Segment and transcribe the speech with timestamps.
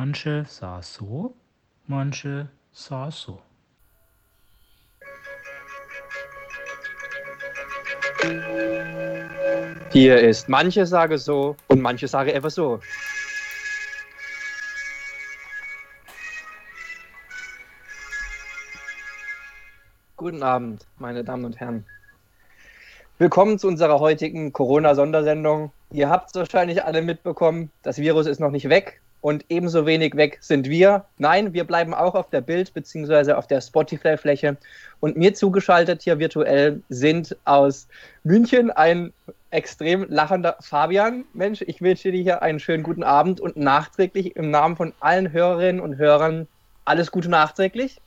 [0.00, 1.34] Manche saß so,
[1.88, 3.42] manche saß so.
[9.90, 12.78] Hier ist manche sage so und manche sage einfach so.
[20.16, 21.84] Guten Abend, meine Damen und Herren.
[23.18, 25.72] Willkommen zu unserer heutigen Corona-Sondersendung.
[25.90, 30.16] Ihr habt es wahrscheinlich alle mitbekommen, das Virus ist noch nicht weg und ebenso wenig
[30.16, 31.04] weg sind wir.
[31.18, 33.32] Nein, wir bleiben auch auf der Bild- bzw.
[33.32, 34.56] auf der Spotify-Fläche.
[35.00, 37.88] Und mir zugeschaltet hier virtuell sind aus
[38.24, 39.12] München ein
[39.50, 41.24] extrem lachender Fabian.
[41.32, 45.32] Mensch, ich wünsche dir hier einen schönen guten Abend und nachträglich im Namen von allen
[45.32, 46.46] Hörerinnen und Hörern
[46.84, 48.00] alles Gute nachträglich.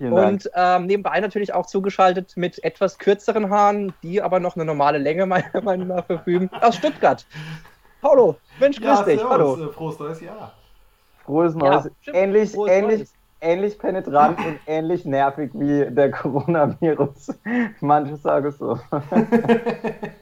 [0.00, 4.96] Und ähm, nebenbei natürlich auch zugeschaltet mit etwas kürzeren Haaren, die aber noch eine normale
[4.96, 7.26] Länge meiner Meinung nach verfügen, aus Stuttgart.
[8.00, 9.20] Paulo, Mensch, grüß dich.
[9.20, 9.64] servus, Hallo.
[9.64, 10.52] äh, Frohes neues Jahr.
[11.24, 11.90] Frohes Neues.
[12.00, 12.16] stimmt.
[12.16, 13.14] ähnlich, Frohes ähnlich, Neues.
[13.40, 17.34] ähnlich penetrant und ähnlich nervig wie der Coronavirus.
[17.80, 18.78] Manche sagen so.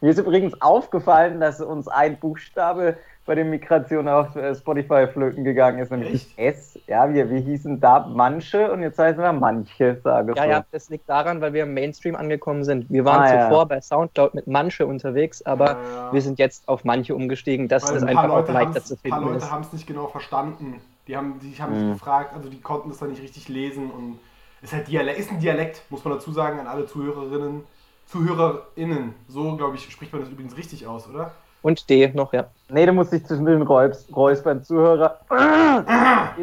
[0.00, 2.96] Mir ist übrigens aufgefallen, dass uns ein Buchstabe
[3.26, 6.38] bei der Migration auf äh, Spotify flöten gegangen ist, nämlich Echt?
[6.38, 6.78] S.
[6.86, 10.48] Ja, wir, wir hießen da manche und jetzt heißen wir manche, sage Ja, so.
[10.50, 12.88] ja, das liegt daran, weil wir im Mainstream angekommen sind.
[12.88, 13.48] Wir waren Ah, ja.
[13.48, 16.12] zuvor bei Soundcloud mit manche unterwegs, aber Ja.
[16.12, 18.70] wir sind jetzt auf manche umgestiegen, dass Weil das ein paar einfach auch Leute leichter
[18.76, 19.50] haben's- zu ein paar finden Leute ist.
[19.52, 20.80] haben es nicht genau verstanden.
[21.06, 21.78] Die haben, die haben Mhm.
[21.80, 24.20] sich gefragt, also die konnten es dann nicht richtig lesen und
[24.62, 27.62] ist halt Dialekt, ist ein Dialekt, muss man dazu sagen, an alle Zuhörerinnen,
[28.08, 29.14] ZuhörerInnen.
[29.28, 31.32] So, glaube ich, spricht man das übrigens richtig aus, oder?
[31.62, 32.46] Und D noch, ja.
[32.68, 35.20] Nee, du musst dich zwischen den Räus, Räuspern Zuhörer.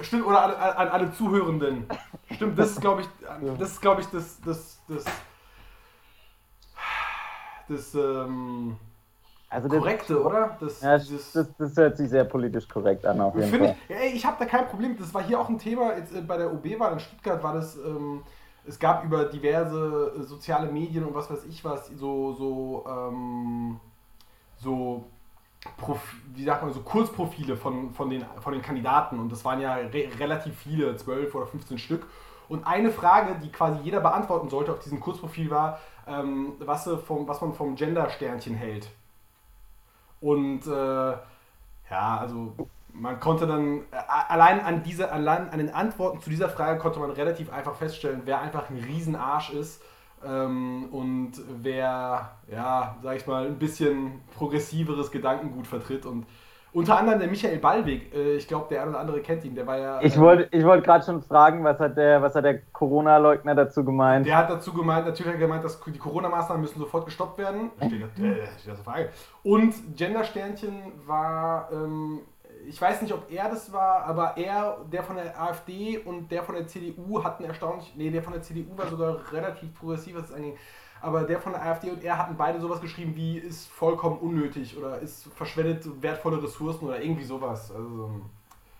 [0.00, 1.86] Stimmt, oder an, an alle Zuhörenden.
[2.32, 3.08] Stimmt, das ist, glaube ich,
[3.58, 5.04] das ist, glaube ich, das, das, das,
[7.68, 8.76] das, ähm,
[9.48, 10.56] Also das- korrekte, oder?
[10.60, 13.68] Das, Ja, dieses- das, das hört sich sehr politisch korrekt an, auf Ich jeden finde,
[13.68, 13.76] Fall.
[13.88, 14.96] ja, ey, ich habe da kein Problem.
[14.98, 15.96] Das war hier auch ein Thema.
[15.96, 17.76] Jetzt, äh, bei der OB-Wahl in Stuttgart war das.
[17.76, 18.22] Ähm,
[18.66, 23.80] es gab über diverse äh, soziale Medien und was weiß ich was so so ähm,
[24.56, 25.04] so
[25.76, 26.00] Prof
[26.34, 29.74] wie sagt man so Kurzprofile von, von, den, von den Kandidaten und das waren ja
[29.74, 32.06] re relativ viele, 12 oder 15 Stück.
[32.48, 36.98] Und eine Frage, die quasi jeder beantworten sollte auf diesem Kurzprofil war, ähm, was, sie
[36.98, 38.90] vom, was man vom Gender-Sternchen hält.
[40.20, 40.70] Und äh,
[41.90, 42.52] ja, also
[42.94, 43.96] man konnte dann äh,
[44.28, 48.22] allein an diese, allein an den Antworten zu dieser Frage konnte man relativ einfach feststellen,
[48.24, 49.82] wer einfach ein Riesenarsch ist
[50.24, 56.06] ähm, und wer, ja, sag ich mal, ein bisschen progressiveres Gedankengut vertritt.
[56.06, 56.26] Und
[56.72, 59.66] unter anderem der Michael Ballweg, äh, ich glaube, der eine oder andere kennt ihn, der
[59.66, 60.00] war ja.
[60.00, 63.56] Ich ähm, wollte ich wollte gerade schon fragen, was hat der, was hat der Corona-Leugner
[63.56, 64.26] dazu gemeint?
[64.26, 67.70] Der hat dazu gemeint, natürlich hat er gemeint, dass die Corona-Maßnahmen müssen sofort gestoppt werden.
[67.78, 69.08] Steht, äh, steht das Frage.
[69.42, 72.20] Und Gender-Sternchen war, ähm,
[72.66, 76.42] ich weiß nicht, ob er das war, aber er, der von der AfD und der
[76.42, 80.30] von der CDU hatten erstaunlich, nee, der von der CDU war sogar relativ progressiv, was
[80.30, 80.56] es anging.
[81.00, 84.76] Aber der von der AfD und er hatten beide sowas geschrieben wie ist vollkommen unnötig
[84.78, 87.70] oder ist verschwendet wertvolle Ressourcen oder irgendwie sowas.
[87.70, 88.22] Also,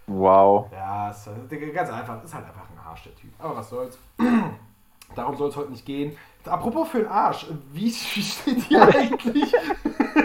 [0.06, 0.71] Wow.
[0.71, 2.23] ja, ist halt, ganz einfach.
[2.23, 3.31] Ist halt einfach ein Arsch, der Typ.
[3.39, 3.99] Aber was soll's.
[5.15, 6.17] Darum soll es heute nicht gehen.
[6.44, 7.47] Apropos für den Arsch.
[7.73, 7.91] Wie, wie
[8.23, 9.55] steht hier eigentlich?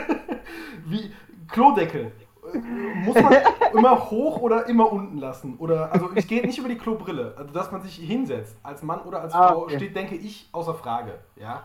[0.86, 1.14] wie,
[1.48, 2.12] Klodeckel.
[3.04, 3.34] Muss man
[3.74, 5.56] immer hoch oder immer unten lassen?
[5.58, 7.34] Oder, also es geht nicht über die Klobrille.
[7.38, 9.78] Also, dass man sich hinsetzt, als Mann oder als Ah, Frau, okay.
[9.78, 11.14] steht, denke ich, außer Frage.
[11.36, 11.64] Ja?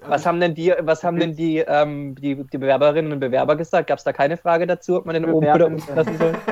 [0.00, 3.56] Also Was haben denn die, was haben denn die, ähm, die, die Bewerberinnen und Bewerber
[3.56, 3.88] gesagt?
[3.88, 6.34] Gab es da keine Frage dazu, ob man den oben oder unten lassen soll?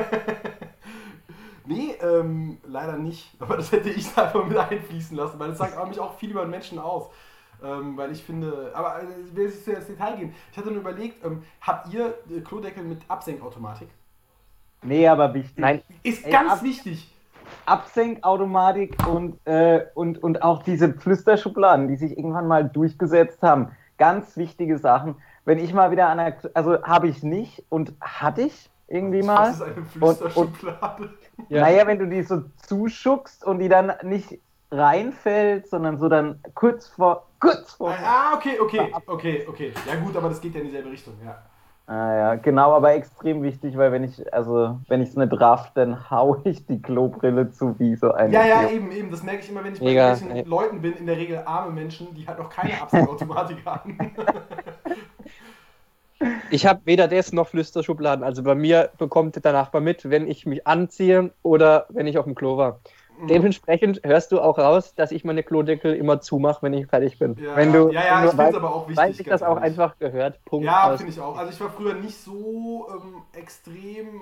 [1.67, 3.31] Nee, ähm, leider nicht.
[3.39, 6.29] Aber das hätte ich einfach mit einfließen lassen, weil das sagt auch mich auch viel
[6.31, 7.09] über den Menschen aus.
[7.63, 10.33] Ähm, weil ich finde, aber äh, ich will jetzt ins Detail gehen.
[10.51, 13.87] Ich hatte nur überlegt, ähm, habt ihr äh, Klodeckel mit Absenkautomatik?
[14.83, 15.57] Nee, aber wichtig.
[15.57, 17.11] Nein, Ist Ey, ganz ab- wichtig.
[17.65, 23.69] Absenkautomatik und, äh, und, und auch diese Flüsterschubladen, die sich irgendwann mal durchgesetzt haben.
[23.97, 25.15] Ganz wichtige Sachen.
[25.45, 29.45] Wenn ich mal wieder an der, also habe ich nicht und hatte ich irgendwie mal.
[29.47, 31.09] Das ist eine Flüsterschublade.
[31.49, 31.61] Ja.
[31.61, 34.39] Naja, wenn du die so zuschuckst und die dann nicht
[34.71, 37.91] reinfällt, sondern so dann kurz vor, kurz vor.
[38.03, 39.73] Ah, okay, okay, okay, okay.
[39.87, 41.37] Ja gut, aber das geht ja in dieselbe Richtung, ja.
[41.87, 45.71] Ah ja, genau, aber extrem wichtig, weil wenn ich, also wenn ich es nicht raff,
[45.75, 48.31] dann hau ich die Klobrille zu wie so ein.
[48.31, 49.11] Ja, ja, eben, eben.
[49.11, 50.49] Das merke ich immer, wenn ich bei Mega, irgendwelchen ey.
[50.49, 53.97] Leuten bin, in der Regel arme Menschen, die halt noch keine Absenkautomatik haben.
[56.49, 58.23] Ich habe weder das noch Flüsterschubladen.
[58.23, 62.25] Also bei mir bekommt der Nachbar mit, wenn ich mich anziehe oder wenn ich auf
[62.25, 62.79] dem Klo war.
[63.17, 63.27] Mhm.
[63.27, 67.35] Dementsprechend hörst du auch raus, dass ich meine Klodeckel immer zumache, wenn ich fertig bin.
[67.39, 68.97] Ja, wenn du, ja, ja, wenn ich finde es weißt, aber auch wichtig.
[69.05, 69.63] weiß ich das auch ehrlich.
[69.79, 70.43] einfach gehört.
[70.45, 70.65] Punkt.
[70.65, 71.37] Ja, finde ich auch.
[71.37, 74.21] Also ich war früher nicht so ähm, extrem,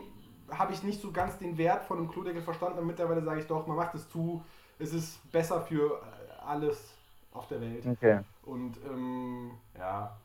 [0.51, 2.79] habe ich nicht so ganz den Wert von einem Klodeckel verstanden.
[2.79, 4.43] Und mittlerweile sage ich doch, man macht es zu.
[4.79, 6.93] Es ist besser für äh, alles
[7.31, 7.85] auf der Welt.
[7.87, 8.19] Okay.
[8.43, 10.15] Und ähm, ja.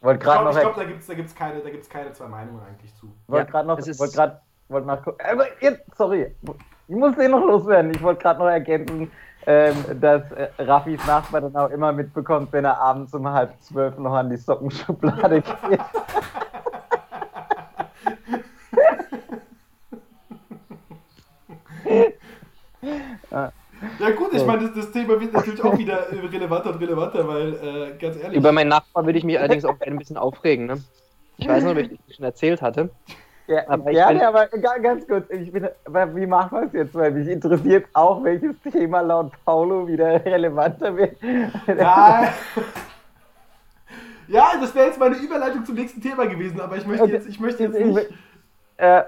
[0.00, 2.28] Wollte Ich gerade glaube, glaub, da gibt es da gibt's keine, da gibt's keine zwei
[2.28, 3.10] Meinungen eigentlich zu.
[3.26, 6.36] wollt Ja, grad noch, es ist- wollt grad, wollt mal gu- aber jetzt, sorry,
[6.88, 7.90] ich muss den noch loswerden.
[7.92, 9.10] Ich wollte gerade noch ergänzen,
[9.46, 13.96] ähm, dass äh, Raffis Nachbar dann auch immer mitbekommt, wenn er abends um halb zwölf
[13.98, 15.80] noch an die Sockenschublade geht.
[23.98, 27.54] Ja gut, ich meine, das, das Thema wird natürlich auch wieder relevanter und relevanter, weil,
[27.54, 30.66] äh, ganz ehrlich, Über meinen Nachbarn würde ich mich allerdings auch ein bisschen aufregen.
[30.66, 30.82] Ne?
[31.38, 32.90] Ich weiß nicht, ob ich das schon erzählt hatte.
[33.48, 36.66] Ja, Aber ich gerne, bin- aber ga- ganz kurz, ich bin, aber wie machen wir
[36.66, 36.94] es jetzt?
[36.94, 41.16] Weil mich interessiert auch, welches Thema laut Paulo wieder relevanter wird.
[41.68, 42.28] Ja,
[44.28, 47.38] ja das wäre jetzt meine Überleitung zum nächsten Thema gewesen, aber ich möchte jetzt, ich
[47.38, 48.08] möchte jetzt nicht.
[48.78, 49.02] Äh,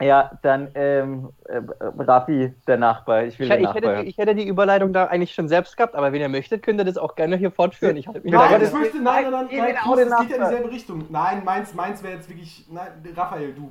[0.00, 1.60] ja, dann ähm, äh,
[2.02, 3.24] Raffi, der Nachbar.
[3.24, 3.82] Ich will Ich, den ich, Nachbar.
[3.92, 6.62] hätte, die- ich hätte die Überleitung da eigentlich schon selbst gehabt, aber wenn ihr möchtet,
[6.62, 7.96] könnt ihr das auch gerne hier fortführen.
[7.96, 10.70] Ich halte mich Nein, ich möchte, nein, nein, nein, nein, es geht ja in dieselbe
[10.70, 11.04] Richtung.
[11.10, 13.70] Nein, meins, meins wäre jetzt wirklich, nein, Raphael, du.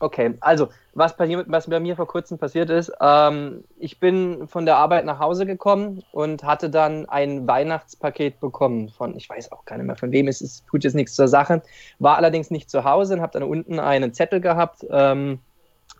[0.00, 4.48] Okay, also was bei, mir, was bei mir vor kurzem passiert ist, ähm, ich bin
[4.48, 9.52] von der Arbeit nach Hause gekommen und hatte dann ein Weihnachtspaket bekommen von, ich weiß
[9.52, 11.62] auch gar nicht mehr von wem es ist, tut jetzt nichts zur Sache,
[12.00, 15.38] war allerdings nicht zu Hause und habe dann unten einen Zettel gehabt, ähm,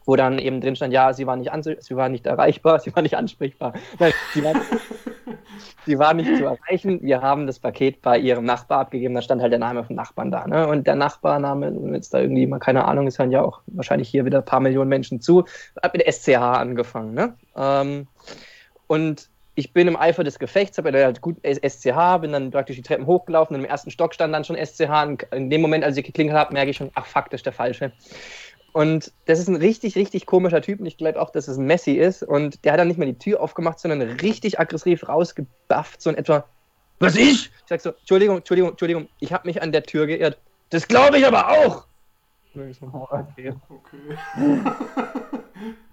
[0.04, 3.02] wo dann eben drin stand, ja, sie war nicht, sie war nicht erreichbar, sie war
[3.02, 3.74] nicht ansprechbar.
[3.98, 4.54] Nein, sie war,
[5.86, 7.00] sie war nicht zu erreichen.
[7.02, 10.30] Wir haben das Paket bei ihrem Nachbar abgegeben, da stand halt der Name vom Nachbarn
[10.30, 10.46] da.
[10.46, 10.66] Ne?
[10.66, 14.08] Und der Nachbarname, wenn jetzt da irgendwie mal keine Ahnung, es hören ja auch wahrscheinlich
[14.08, 15.44] hier wieder ein paar Millionen Menschen zu,
[15.82, 17.14] hat mit SCH angefangen.
[17.14, 17.34] Ne?
[17.56, 18.06] Ähm,
[18.86, 22.76] und ich bin im Eifer des Gefechts, habe ja halt gut SCH, bin dann praktisch
[22.76, 24.90] die Treppen hochgelaufen und im ersten Stock stand dann schon SCH.
[25.04, 27.46] Und in dem Moment, als ich geklingelt habe, merke ich schon, ach fuck, das ist
[27.46, 27.92] der falsche.
[28.74, 31.64] Und das ist ein richtig, richtig komischer Typ und ich glaube auch, dass es ein
[31.64, 32.24] Messi ist.
[32.24, 36.16] Und der hat dann nicht mehr die Tür aufgemacht, sondern richtig aggressiv rausgebufft, so in
[36.16, 36.44] etwa,
[36.98, 37.46] was ich?
[37.46, 40.38] Ich sag so, Entschuldigung, Entschuldigung, Entschuldigung, ich habe mich an der Tür geirrt.
[40.70, 41.86] Das glaube ich aber auch!
[42.52, 42.62] So,
[43.10, 43.54] Okay.
[43.68, 44.60] Okay.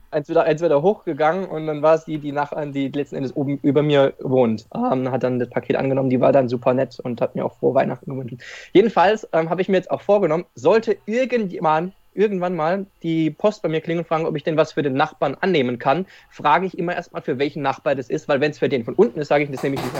[0.09, 3.35] eins wieder, eins wieder hochgegangen und dann war es die, die Nachbarn, die letzten Endes
[3.35, 4.65] oben über mir wohnt.
[4.73, 7.57] Ähm, hat dann das Paket angenommen, die war dann super nett und hat mir auch
[7.57, 8.43] frohe Weihnachten gewünscht.
[8.73, 13.69] Jedenfalls ähm, habe ich mir jetzt auch vorgenommen, sollte irgendjemand irgendwann mal die Post bei
[13.69, 16.77] mir klingeln und fragen, ob ich denn was für den Nachbarn annehmen kann, frage ich
[16.77, 19.29] immer erstmal, für welchen Nachbar das ist, weil wenn es für den von unten ist,
[19.29, 19.95] sage ich das nämlich nicht.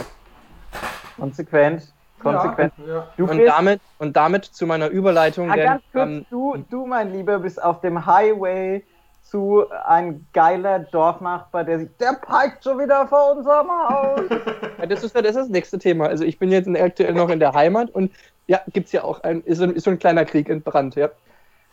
[1.16, 1.92] Konsequent.
[2.20, 2.72] Konsequent.
[2.86, 3.08] Ja, ja.
[3.16, 6.86] Du Und damit, und damit zu meiner Überleitung, ah, denn, ganz kurz, ähm, du, du,
[6.86, 8.84] mein Lieber, bist auf dem Highway
[9.22, 14.20] zu ein geiler Dorfnachbar, der sich, der peitscht schon wieder vor unserem Haus.
[14.78, 16.06] Ja, das ist das, ist das nächste Thema.
[16.08, 18.10] Also ich bin jetzt in- aktuell noch in der Heimat und
[18.48, 20.96] ja, gibt es ja auch ein, ist, so ein, ist so ein kleiner Krieg entbrannt,
[20.96, 21.08] ja.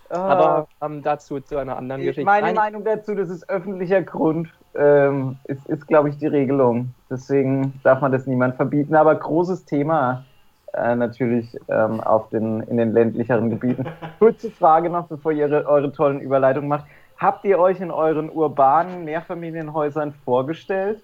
[0.10, 2.26] Aber ähm, dazu zu einer anderen Ich- Geschichte.
[2.26, 6.94] Meine Nein, Meinung dazu, das ist öffentlicher Grund, ähm, ist, ist glaube ich, die Regelung.
[7.10, 8.96] Deswegen darf man das niemand verbieten.
[8.96, 10.26] Aber großes Thema
[10.74, 13.86] äh, natürlich ähm, auf den, in den ländlicheren Gebieten.
[14.20, 16.86] Kurze Frage noch, bevor ihr eure, eure tollen Überleitungen macht.
[17.18, 21.04] Habt ihr euch in euren urbanen Mehrfamilienhäusern vorgestellt?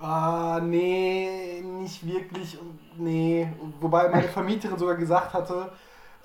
[0.00, 2.58] Ah, nee, nicht wirklich.
[2.98, 3.48] Nee.
[3.80, 5.70] Wobei meine Vermieterin sogar gesagt hatte,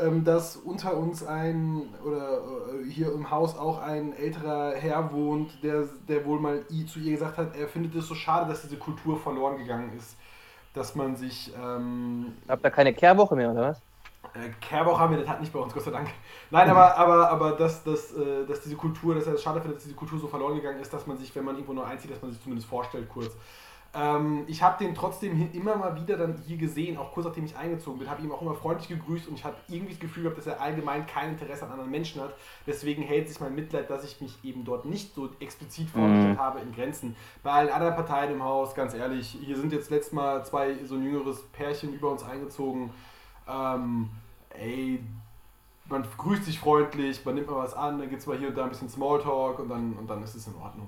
[0.01, 5.63] ähm, dass unter uns ein, oder äh, hier im Haus auch ein älterer Herr wohnt,
[5.63, 8.77] der, der wohl mal zu ihr gesagt hat, er findet es so schade, dass diese
[8.77, 10.17] Kultur verloren gegangen ist.
[10.74, 11.53] Dass man sich.
[11.62, 13.81] Ähm, habt ihr keine Kehrwoche mehr, oder was?
[14.34, 16.10] äh, Kehrwoche haben wir, das hat nicht bei uns, Gott sei Dank.
[16.50, 19.77] Nein, aber, aber, aber dass, dass, äh, dass diese Kultur, dass er es schade findet,
[19.77, 22.12] dass diese Kultur so verloren gegangen ist, dass man sich, wenn man irgendwo neu einzieht,
[22.12, 23.36] dass man sich zumindest vorstellt kurz.
[23.93, 27.57] Ähm, ich habe den trotzdem immer mal wieder dann hier gesehen, auch kurz nachdem ich
[27.57, 30.38] eingezogen bin, habe ihm auch immer freundlich gegrüßt und ich habe irgendwie das Gefühl gehabt,
[30.38, 32.33] dass er allgemein kein Interesse an anderen Menschen hat.
[32.65, 36.62] Deswegen hält sich mein Mitleid, dass ich mich eben dort nicht so explizit vorgestellt habe,
[36.62, 37.17] in Grenzen.
[37.43, 40.95] Bei allen anderen Parteien im Haus, ganz ehrlich, hier sind jetzt letztes Mal zwei so
[40.95, 42.91] ein jüngeres Pärchen über uns eingezogen.
[43.45, 44.10] Ähm,
[44.51, 45.03] ey,
[45.89, 48.57] man grüßt sich freundlich, man nimmt mal was an, dann gibt es mal hier und
[48.57, 50.88] da ein bisschen Smalltalk und dann, und dann ist es in Ordnung.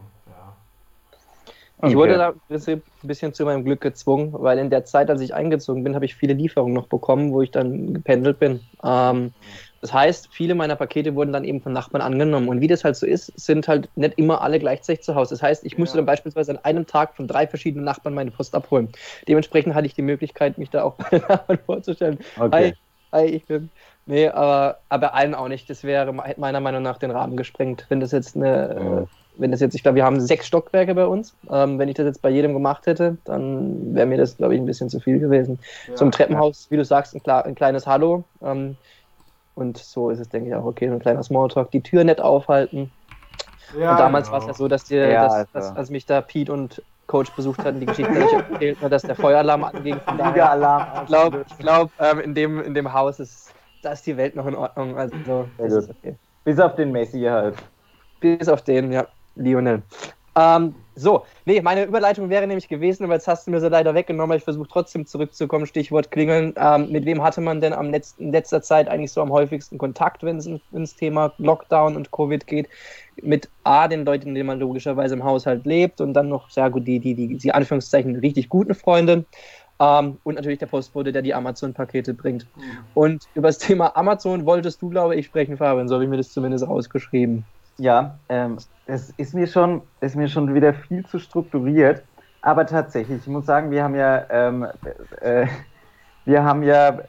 [1.83, 1.89] Ja.
[1.89, 1.97] Ich Okay.
[1.97, 5.83] wurde da ein bisschen, zu meinem Glück gezwungen, weil in der Zeit, als ich eingezogen
[5.83, 8.69] bin, habe ich viele Lieferungen noch bekommen, wo ich dann gependelt bin.
[8.83, 9.33] Ähm,
[9.81, 12.47] das heißt, viele meiner Pakete wurden dann eben von Nachbarn angenommen.
[12.47, 15.35] Und wie das halt so ist, sind halt nicht immer alle gleichzeitig zu Hause.
[15.35, 15.99] Das heißt, ich musste Ja.
[15.99, 18.91] dann beispielsweise an einem Tag von drei verschiedenen Nachbarn meine Post abholen.
[19.27, 22.19] Dementsprechend hatte ich die Möglichkeit, mich da auch bei den Nachbarn vorzustellen.
[22.37, 22.51] Okay.
[22.53, 22.73] Hi,
[23.11, 23.71] hi, ich bin.
[24.05, 25.69] Nee, aber, aber allen auch nicht.
[25.69, 29.75] Das wäre meiner Meinung nach den Rahmen gesprengt, wenn das jetzt eine, wenn das jetzt,
[29.75, 31.35] ich glaube, wir haben sechs Stockwerke bei uns.
[31.49, 34.61] Ähm, wenn ich das jetzt bei jedem gemacht hätte, dann wäre mir das, glaube ich,
[34.61, 35.59] ein bisschen zu viel gewesen.
[35.87, 35.95] Ja.
[35.95, 38.23] Zum Treppenhaus, wie du sagst, ein, klar, ein kleines Hallo.
[38.41, 38.77] Ähm,
[39.55, 40.87] und so ist es, denke ich, auch okay.
[40.87, 42.91] So ein kleiner Smalltalk, die Tür nett aufhalten.
[43.79, 44.33] Ja, und damals genau.
[44.33, 45.47] war es ja so, dass, dir, Ja, dass, also.
[45.53, 49.01] dass, als mich da Pete und Coach besucht hatten, die Geschichte ich erzählt, ne, dass
[49.01, 49.99] der Feueralarm anging.
[50.05, 50.87] Von daher, Flieger-Alarm.
[51.01, 54.35] ich glaube, ich glaub, ähm, in, dem, in dem Haus ist, da ist die Welt
[54.35, 54.97] noch in Ordnung.
[54.97, 55.89] Also, gut.
[55.89, 56.15] okay.
[56.43, 57.55] Bis auf den Messi halt.
[58.19, 59.81] Bis auf den, ja, Lionel.
[60.35, 63.93] Ähm, so, nee, meine Überleitung wäre nämlich gewesen, aber jetzt hast du mir sie leider
[63.93, 65.67] weggenommen, ich versuche trotzdem zurückzukommen.
[65.67, 66.53] Stichwort klingeln.
[66.57, 69.77] Ähm, mit wem hatte man denn am letzten, in letzter Zeit eigentlich so am häufigsten
[69.77, 72.67] Kontakt, wenn es in- ins Thema Lockdown und Covid geht?
[73.21, 76.87] Mit A, den Leuten, denen man logischerweise im Haushalt lebt und dann noch, sehr gut,
[76.87, 79.25] die, die, die, die Anführungszeichen richtig guten Freunde.
[79.79, 82.47] Ähm, und natürlich der Postbote, der die Amazon-Pakete bringt.
[82.55, 82.61] Mhm.
[82.95, 85.87] Und über das Thema Amazon wolltest du, glaube ich, sprechen, Fabian.
[85.87, 87.45] So habe ich mir das zumindest rausgeschrieben.
[87.77, 92.03] Ja, ähm, es ist mir schon, ist mir schon wieder viel zu strukturiert.
[92.41, 94.67] Aber tatsächlich, ich muss sagen, wir haben ja, ähm,
[95.21, 95.47] äh,
[96.25, 96.99] wir haben ja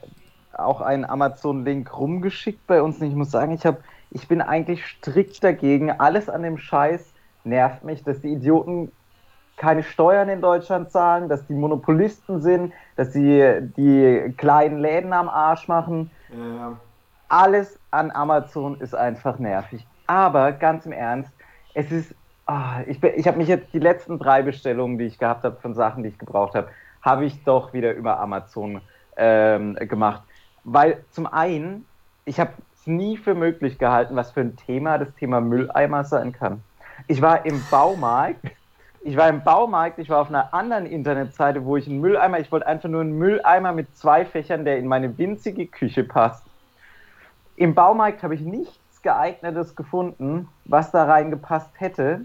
[0.53, 2.99] auch einen Amazon-Link rumgeschickt bei uns.
[2.99, 3.77] Und ich muss sagen, ich habe,
[4.11, 5.91] ich bin eigentlich strikt dagegen.
[5.91, 8.91] Alles an dem Scheiß nervt mich, dass die Idioten
[9.57, 15.29] keine Steuern in Deutschland zahlen, dass die Monopolisten sind, dass sie die kleinen Läden am
[15.29, 16.77] Arsch machen ja.
[17.27, 19.85] alles an Amazon ist einfach nervig.
[20.07, 21.31] Aber ganz im Ernst,
[21.73, 25.43] es ist, ah, ich, ich habe mich jetzt die letzten drei Bestellungen, die ich gehabt
[25.43, 26.69] habe von Sachen, die ich gebraucht habe,
[27.01, 28.81] habe ich doch wieder über Amazon
[29.17, 30.23] ähm, gemacht.
[30.63, 31.85] Weil zum einen,
[32.25, 36.31] ich habe es nie für möglich gehalten, was für ein Thema das Thema Mülleimer sein
[36.31, 36.63] kann.
[37.07, 38.39] Ich war im Baumarkt,
[39.01, 42.51] ich war im Baumarkt, ich war auf einer anderen Internetseite, wo ich einen Mülleimer, ich
[42.51, 46.43] wollte einfach nur einen Mülleimer mit zwei Fächern, der in meine winzige Küche passt.
[47.55, 52.21] Im Baumarkt habe ich nichts geeignetes gefunden, was da reingepasst hätte.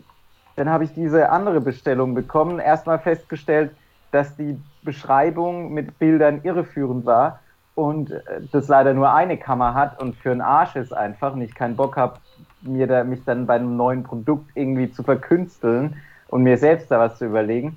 [0.56, 3.70] Dann habe ich diese andere Bestellung bekommen, erstmal festgestellt,
[4.10, 7.38] dass die Beschreibung mit Bildern irreführend war
[7.74, 11.42] und äh, das leider nur eine Kammer hat und für einen Arsch ist einfach und
[11.42, 12.16] ich keinen Bock habe,
[12.62, 15.96] mir da, mich dann bei einem neuen Produkt irgendwie zu verkünsteln
[16.28, 17.76] und mir selbst da was zu überlegen.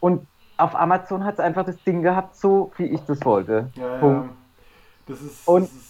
[0.00, 3.68] Und auf Amazon hat es einfach das Ding gehabt, so wie ich das wollte.
[3.74, 4.24] Ja, ja.
[5.06, 5.46] Das ist.
[5.48, 5.81] Und- das ist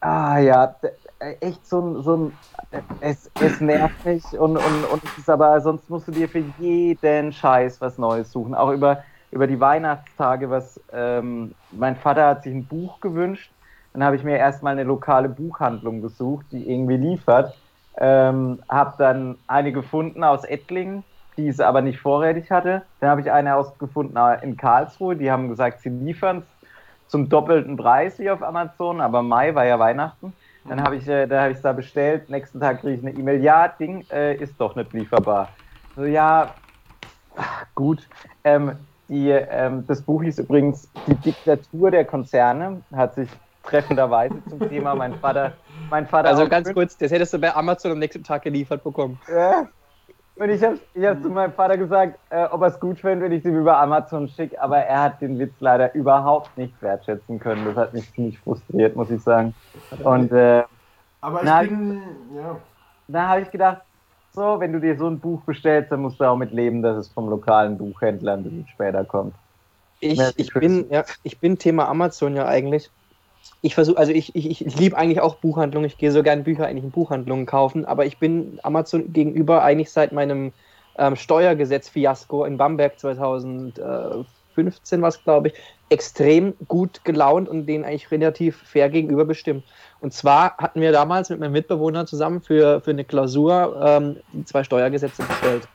[0.00, 0.76] Ah ja,
[1.18, 2.32] äh, echt so ein, so ein
[2.70, 6.28] äh, es, es nervt mich und, und, und es ist aber, sonst musst du dir
[6.28, 8.54] für jeden Scheiß was Neues suchen.
[8.54, 13.50] Auch über, über die Weihnachtstage, was ähm, mein Vater hat sich ein Buch gewünscht.
[13.94, 17.56] Dann habe ich mir erstmal eine lokale Buchhandlung gesucht, die irgendwie liefert.
[17.96, 21.02] Ähm, habe dann eine gefunden aus Ettlingen,
[21.38, 22.82] die es aber nicht vorrätig hatte.
[23.00, 26.42] Dann habe ich eine ausgefunden in Karlsruhe, die haben gesagt, sie liefern
[27.08, 30.32] zum doppelten Preis wie auf Amazon, aber Mai war ja Weihnachten.
[30.68, 32.28] Dann habe ich, äh, da habe ich da bestellt.
[32.28, 33.42] Nächsten Tag kriege ich eine E-Mail.
[33.42, 35.48] Ja, Ding äh, ist doch nicht lieferbar.
[35.94, 36.54] So ja,
[37.36, 38.08] ach, gut.
[38.42, 38.72] Ähm,
[39.08, 42.82] die, ähm, das Buch hieß übrigens Die Diktatur der Konzerne.
[42.92, 43.28] Hat sich
[43.62, 45.52] treffenderweise zum Thema mein Vater,
[45.90, 46.28] mein Vater.
[46.28, 49.18] Also ganz kurz, das hättest du bei Amazon am nächsten Tag geliefert bekommen.
[49.28, 49.68] Ja.
[50.36, 53.24] Und ich habe ich hab zu meinem Vater gesagt, äh, ob er es gut fände,
[53.24, 57.38] wenn ich sie über Amazon schicke, aber er hat den Witz leider überhaupt nicht wertschätzen
[57.38, 57.64] können.
[57.64, 59.54] Das hat mich ziemlich frustriert, muss ich sagen.
[60.04, 60.62] Und äh,
[61.22, 62.02] aber ich Na, bin.
[62.36, 62.56] Ja.
[63.08, 63.80] da habe ich gedacht,
[64.32, 66.98] so, wenn du dir so ein Buch bestellst, dann musst du auch mit leben, dass
[66.98, 69.34] es vom lokalen Buchhändler ein bisschen später kommt.
[70.00, 72.90] Ich, ich, bin, ja, ich bin Thema Amazon ja eigentlich.
[73.62, 75.86] Ich versuche, also ich, ich, ich liebe eigentlich auch Buchhandlungen.
[75.86, 79.90] Ich gehe so gerne Bücher eigentlich in Buchhandlungen kaufen, aber ich bin Amazon gegenüber eigentlich
[79.90, 80.52] seit meinem
[80.98, 85.54] ähm, Steuergesetz-Fiasko in Bamberg 2015 was glaube ich,
[85.90, 89.64] extrem gut gelaunt und denen eigentlich relativ fair gegenüber bestimmt.
[90.00, 94.64] Und zwar hatten wir damals mit meinem Mitbewohner zusammen für, für eine Klausur ähm, zwei
[94.64, 95.68] Steuergesetze bestellt.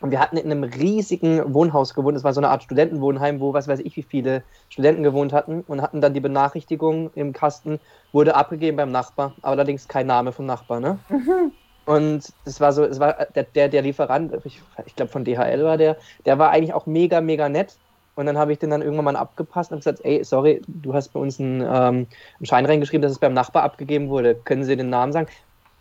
[0.00, 2.16] Und wir hatten in einem riesigen Wohnhaus gewohnt.
[2.16, 5.62] Es war so eine Art Studentenwohnheim, wo was weiß ich, wie viele Studenten gewohnt hatten
[5.68, 7.78] und hatten dann die Benachrichtigung im Kasten,
[8.12, 10.98] wurde abgegeben beim Nachbar, aber allerdings kein Name vom Nachbar, ne?
[11.86, 15.64] Und das war so, es war der, der, der Lieferant, ich, ich glaube von DHL
[15.64, 17.78] war der, der war eigentlich auch mega, mega nett.
[18.14, 21.08] Und dann habe ich den dann irgendwann mal abgepasst und gesagt, ey, sorry, du hast
[21.08, 22.06] bei uns einen, ähm, einen
[22.44, 24.34] Schein reingeschrieben, dass es beim Nachbar abgegeben wurde.
[24.34, 25.28] Können Sie den Namen sagen?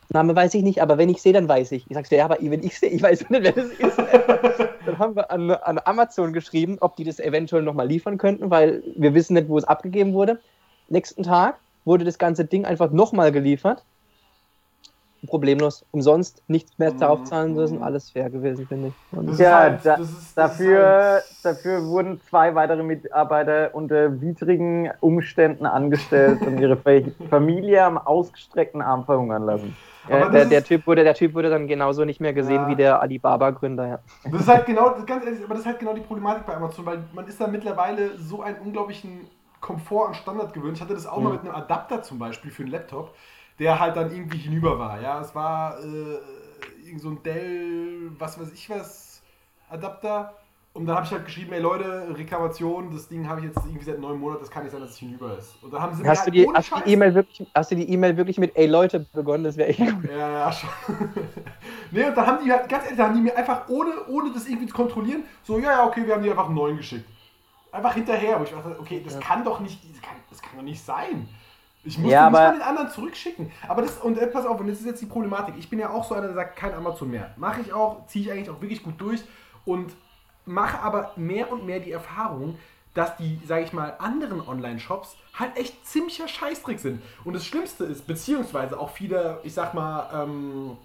[0.10, 1.86] Name weiß ich nicht, aber wenn ich sehe, dann weiß ich.
[1.88, 3.98] Ich sag's dir, ja, aber wenn ich sehe, ich weiß nicht, wer das ist.
[4.86, 8.84] dann haben wir an, an Amazon geschrieben, ob die das eventuell nochmal liefern könnten, weil
[8.96, 10.40] wir wissen nicht, wo es abgegeben wurde.
[10.88, 13.84] Nächsten Tag wurde das ganze Ding einfach nochmal geliefert.
[15.28, 17.00] Problemlos umsonst nichts mehr Mhm.
[17.00, 17.84] darauf zahlen müssen.
[17.84, 18.94] Alles fair gewesen, finde
[19.32, 19.38] ich.
[19.40, 24.90] Ja, halt- da- das ist- das Dafür, halt- dafür wurden zwei weitere Mitarbeiter unter widrigen
[25.02, 29.76] Umständen angestellt und ihre Fa- Familie am ausgestreckten Arm verhungern lassen.
[30.08, 32.68] Ja, der, der, typ wurde, der Typ wurde dann genauso nicht mehr gesehen Ja.
[32.68, 33.88] wie der Alibaba-Gründer.
[33.88, 34.00] Ja.
[34.32, 36.86] Das ist halt genau, ganz ehrlich, aber das ist halt genau die Problematik bei Amazon,
[36.86, 39.28] weil man ist da mittlerweile so einen unglaublichen
[39.62, 40.78] Komfort und Standard gewöhnt.
[40.78, 43.14] Ich hatte das auch mal mit einem Adapter zum Beispiel für einen Laptop,
[43.60, 45.02] der halt dann irgendwie hinüber war.
[45.02, 49.22] Ja, es war äh, irgend so ein Dell, was weiß ich was,
[49.70, 50.34] Adapter.
[50.72, 53.84] Und dann habe ich halt geschrieben, ey Leute, Reklamation, das Ding habe ich jetzt irgendwie
[53.84, 55.62] seit neun Monaten, das kann nicht sein, dass es hinüber ist.
[55.62, 57.76] Und dann haben sie mir Hast, du halt die, hast, die e wirklich, hast du
[57.76, 59.44] die E-Mail wirklich mit Ey Leute begonnen?
[59.44, 60.10] Das wäre echt gut.
[60.10, 60.70] Ja, ja, schon.
[61.92, 64.32] nee, und dann haben die halt, ganz ehrlich, da haben die mir einfach, ohne, ohne
[64.32, 67.10] das irgendwie zu kontrollieren, so, ja, ja, okay, wir haben die einfach einen neuen geschickt.
[67.72, 70.64] Einfach hinterher, wo ich dachte, okay, das kann doch nicht, das kann, das kann doch
[70.64, 71.28] nicht sein.
[71.84, 73.52] Ich muss Ja, aber- mal den anderen zurückschicken.
[73.68, 75.56] Aber das, und äh, pass auf, und das ist jetzt die Problematik.
[75.58, 77.32] Ich bin ja auch so einer, der sagt, kein Amazon mehr.
[77.38, 79.22] Mache ich auch, ziehe ich eigentlich auch wirklich gut durch
[79.66, 79.94] und
[80.46, 82.58] mache aber mehr und mehr die Erfahrung,
[82.94, 87.02] dass die, sage ich mal, anderen Online-Shops halt echt ziemlicher Scheißdreck sind.
[87.24, 90.76] Und das Schlimmste ist, beziehungsweise auch viele, ich sag mal, ähm,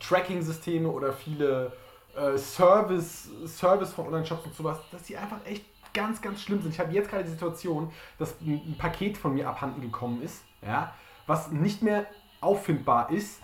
[0.00, 1.72] Tracking-Systeme oder viele
[2.16, 5.64] äh, Service, Service von Online-Shops und sowas, dass die einfach echt
[5.96, 6.72] ganz, ganz schlimm sind.
[6.72, 10.92] Ich habe jetzt gerade die Situation, dass ein, Paket von mir abhanden gekommen ist, ja,
[11.26, 12.06] was nicht mehr
[12.40, 13.40] auffindbar ist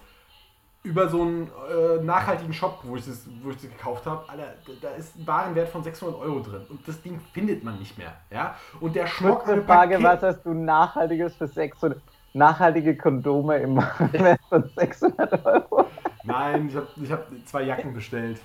[0.84, 4.28] über so einen äh, nachhaltigen Shop, wo ich das, wo ich das gekauft habe.
[4.28, 7.96] Alter, da- ist ein Warenwert von 600 Euro drin und das Ding findet man nicht
[7.96, 8.56] mehr, ja.
[8.80, 12.00] Und der Schmuck Kurze Frage, was hast du Nachhaltiges für 600,
[12.34, 15.86] nachhaltige Kondome im Wert von 600 Euro?
[16.24, 18.40] Nein, ich habe ich hab zwei Jacken bestellt.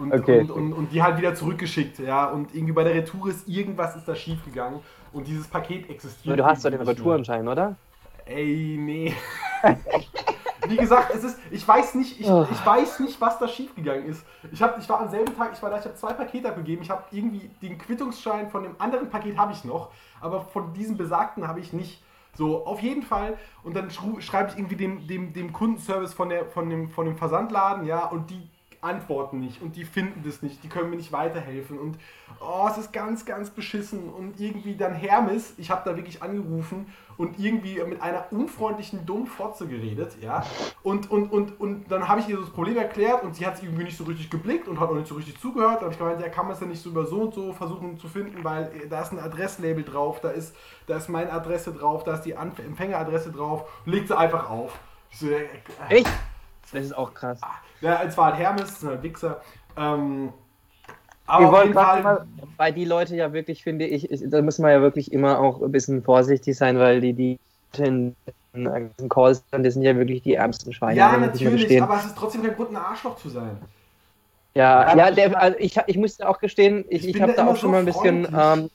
[0.00, 0.40] Und, Okay.
[0.40, 2.26] und, und, und die halt wieder zurückgeschickt, ja.
[2.26, 4.80] Und irgendwie bei der Retour ist irgendwas ist da schief gegangen
[5.12, 6.38] und dieses Paket existiert.
[6.38, 6.80] Du hast doch den.
[6.80, 7.76] Retourenschein, oder?
[8.26, 9.14] Ey, nee.
[10.66, 12.46] Wie gesagt, es ist, ich weiß nicht, ich, Oh.
[12.50, 14.24] ich weiß nicht, was da schiefgegangen ist.
[14.52, 16.82] Ich, hab, ich war am selben Tag, ich war da, ich habe zwei Pakete abgegeben.
[16.82, 19.90] Ich habe irgendwie den Quittungsschein von dem anderen Paket habe ich noch,
[20.20, 22.02] aber von diesem besagten habe ich nicht.
[22.34, 23.38] So, auf jeden Fall.
[23.62, 27.16] Und dann schreibe ich irgendwie dem, dem, dem Kundenservice von, der, von, dem, von dem
[27.16, 28.48] Versandladen, ja, und die
[28.80, 31.98] antworten nicht und die finden das nicht, die können mir nicht weiterhelfen und
[32.40, 36.86] oh, es ist ganz, ganz beschissen und irgendwie dann Hermes, ich habe da wirklich angerufen
[37.16, 40.44] und irgendwie mit einer unfreundlichen dummen Fotze geredet, ja,
[40.82, 43.62] und, und, und, und dann habe ich ihr das Problem erklärt und sie hat es
[43.62, 46.20] irgendwie nicht so richtig geblickt und hat auch nicht so richtig zugehört, habe ich gemeint,
[46.20, 48.70] ja, kann man es denn nicht so über so und so versuchen zu finden, weil
[48.74, 50.54] äh, da ist ein Adresslabel drauf, da ist,
[50.86, 54.78] da ist meine Adresse drauf, da ist die Empfängeradresse drauf, legt sie einfach auf.
[55.10, 55.48] So, äh, äh,
[55.88, 56.08] Echt?
[56.72, 57.40] Das ist auch krass.
[57.80, 59.40] ja, es war halt Hermes, das sind halt Wichser.
[59.76, 60.32] Ähm,
[61.26, 62.26] aber jeden grad Fall, mal-
[62.56, 65.62] Weil die Leute ja wirklich, finde ich, ich, da muss man ja wirklich immer auch
[65.62, 67.38] ein bisschen vorsichtig sein, weil die, die
[67.76, 68.14] in,
[68.54, 70.98] in Calls, die sind ja wirklich die ärmsten Schweine.
[70.98, 73.58] ja, natürlich, aber es ist trotzdem kein Grund, ein Arschloch zu sein.
[74.54, 77.34] Ja, Ja, ja das der, also ich, ich musste auch gestehen, ich, Ich ich, habe
[77.34, 78.70] da auch schon so mal ein bisschen, ähm,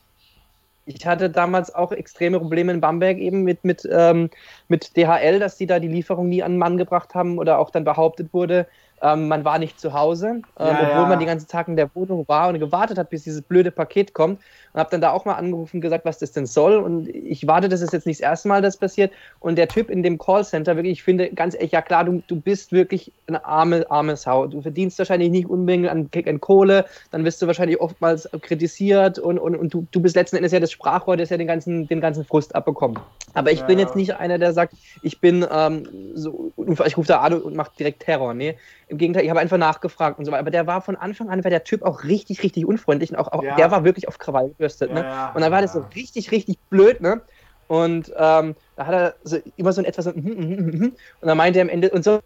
[0.85, 4.29] ich hatte damals auch extreme Probleme in Bamberg eben mit, mit, ähm,
[4.67, 7.69] mit DHL, dass die da die Lieferung nie an den Mann gebracht haben oder auch
[7.69, 8.67] dann behauptet wurde,
[9.03, 11.05] ähm, man war nicht zu Hause, ähm, Ja, obwohl ja.
[11.09, 14.13] man die ganze Tag in der Wohnung war und gewartet hat, bis dieses blöde Paket
[14.13, 14.39] kommt.
[14.73, 16.77] Und habe dann da auch mal angerufen und gesagt, was das denn soll.
[16.77, 19.11] Und ich warte, das ist jetzt nicht das erste Mal, das passiert.
[19.39, 22.39] Und der Typ in dem Callcenter, wirklich, ich finde ganz ehrlich, ja klar, du, du
[22.41, 24.47] bist wirklich eine arme, arme Sau.
[24.47, 29.37] Du verdienst wahrscheinlich nicht unbedingt an, an Kohle, dann wirst du wahrscheinlich oftmals kritisiert und,
[29.37, 32.01] und, und du, du bist letzten Endes ja das Sprachrohr, das ja den ganzen, den
[32.01, 33.01] ganzen Frust abbekommt.
[33.33, 33.85] Aber ich bin Ja.
[33.85, 36.53] jetzt nicht einer, der sagt, ich bin ähm, so,
[36.85, 38.33] ich rufe da an und mache direkt Terror.
[38.33, 38.57] Nee,
[38.93, 40.41] im Gegenteil, ich habe einfach nachgefragt und so weiter.
[40.41, 43.31] Aber der war von Anfang an, war der Typ auch richtig, richtig unfreundlich und auch,
[43.31, 43.55] auch Ja.
[43.55, 44.89] der war wirklich auf Krawall gebürstet.
[44.89, 45.01] Ja, ne?
[45.01, 47.21] ja, Und dann war das so richtig, richtig blöd, ne?
[47.67, 50.95] Und ähm, da hat er so immer so ein etwas so, mhm, mhm, mhm.
[51.21, 52.19] und dann meinte er am Ende, und so,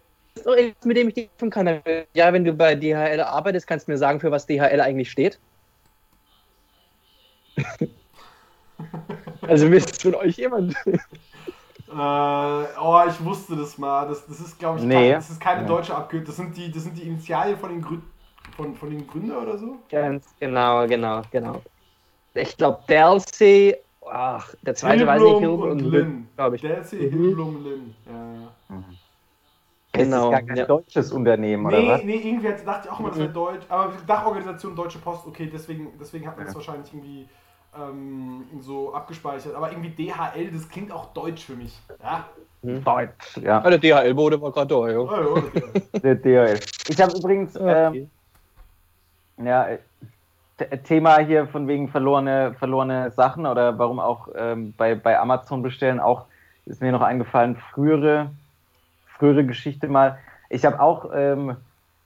[0.44, 1.80] irgendwas, mit dem ich dir helfen kann.
[2.14, 5.40] Ja, wenn du bei DHL arbeitest, kannst du mir sagen, für was DHL eigentlich steht.
[9.42, 10.74] also wisst von euch jemand.
[11.90, 14.06] Äh, oh, ich wusste das mal.
[14.08, 14.94] Das, das ist, glaube ich, Nee.
[14.94, 15.68] kein, das ist keine Nee.
[15.68, 16.26] deutsche Abkürzung.
[16.26, 18.10] Das sind die, das sind die Initialien von den Gründen.
[18.56, 19.78] Von, von den Gründer oder so?
[19.88, 21.62] Ganz genau, genau, genau.
[22.34, 26.28] Ich glaube, Delsey, ach, der zweite weiß ich nicht, Hilblum Hilblum und und Lin.
[26.36, 26.62] glaube ich.
[26.62, 27.10] Delcy, Mhm.
[27.10, 27.94] Hilblum, Lin.
[28.06, 28.48] Ja, ja.
[29.92, 30.64] Genau, Das ist gar kein ja.
[30.66, 32.02] deutsches Unternehmen, oder Nee, was?
[32.04, 33.34] nee, irgendwie hat- dachte ich auch mal, das wäre Mhm.
[33.34, 33.66] Deutsch.
[33.68, 36.58] Aber Dachorganisation Deutsche Post, okay, deswegen, deswegen hat man das Ja.
[36.58, 37.28] wahrscheinlich irgendwie
[37.76, 39.54] ähm, so abgespeichert.
[39.54, 41.78] Aber irgendwie DHL, das klingt auch deutsch für mich.
[42.02, 42.28] Ja?
[42.62, 43.62] Deutsch, ja.
[43.62, 44.98] Ah, der DHL-Bode war gerade da, ja.
[44.98, 46.00] Oh, ja.
[46.00, 46.60] Der DHL.
[46.88, 48.10] Ich habe übrigens, ähm,
[49.36, 49.78] ja, äh,
[50.58, 55.62] T- Thema hier von wegen verlorene, verlorene Sachen oder warum auch ähm, bei, bei Amazon
[55.62, 56.26] bestellen, auch
[56.66, 58.30] ist mir noch eingefallen, frühere,
[59.18, 60.18] frühere Geschichte mal.
[60.50, 61.56] Ich habe auch ähm,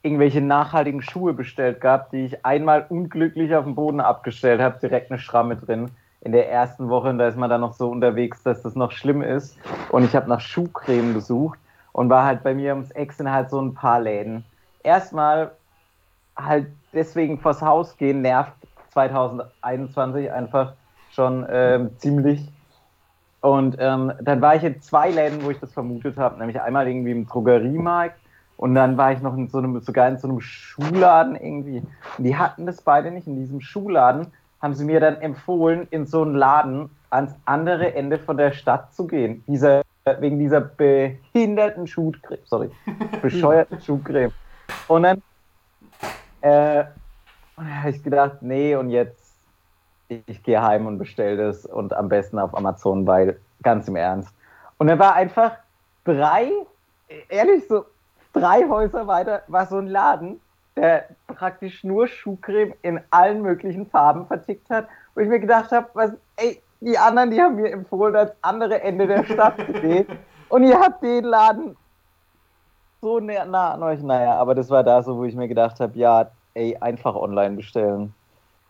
[0.03, 5.11] irgendwelche nachhaltigen Schuhe bestellt gehabt, die ich einmal unglücklich auf dem Boden abgestellt habe, direkt
[5.11, 5.91] eine Schramme drin.
[6.21, 8.93] In der ersten Woche, und da ist man dann noch so unterwegs, dass das noch
[8.93, 9.59] schlimm ist.
[9.91, 11.59] Und ich habe nach Schuhcreme gesucht
[11.93, 14.45] und war halt bei mir ums Eck sind halt so ein paar Läden.
[14.83, 15.53] Erstmal
[16.37, 18.53] halt deswegen vors Haus gehen nervt
[18.93, 20.75] 2021 einfach
[21.11, 22.49] schon ähm, ziemlich.
[23.41, 26.87] Und ähm, dann war ich in zwei Läden, wo ich das vermutet habe, nämlich einmal
[26.87, 28.22] irgendwie im Drogeriemarkt
[28.62, 31.83] und dann war ich noch in so einem, sogar in so einem Schuhladen irgendwie.
[32.16, 33.27] Und die hatten das beide nicht.
[33.27, 34.29] In diesem Schuhladen
[34.61, 38.94] haben sie mir dann empfohlen, in so einen Laden ans andere Ende von der Stadt
[38.94, 39.42] zu gehen.
[39.48, 39.83] Dieser,
[40.20, 42.70] wegen dieser behinderten Schuhcreme, sorry,
[43.20, 44.31] bescheuerten Schuhcreme.
[44.87, 45.22] Und dann
[46.42, 46.85] äh,
[47.57, 49.35] habe ich gedacht, nee, und jetzt
[50.07, 53.96] ich, ich gehe heim und bestelle das und am besten auf Amazon, weil ganz im
[53.96, 54.33] Ernst.
[54.79, 55.51] Und er war einfach
[56.05, 56.53] drei,
[57.29, 57.87] ehrlich so
[58.33, 60.40] drei Häuser weiter, war so ein Laden,
[60.77, 65.88] der praktisch nur Schuhcreme in allen möglichen Farben vertickt hat, wo ich mir gedacht habe,
[65.95, 70.07] was, ey, die anderen, die haben mir empfohlen, ans andere Ende der Stadt zu gehen.
[70.49, 71.77] Und ihr habt den Laden
[73.01, 74.03] so nah an euch.
[74.03, 77.57] Naja, aber das war da so, wo ich mir gedacht habe, ja, ey, einfach online
[77.57, 78.14] bestellen.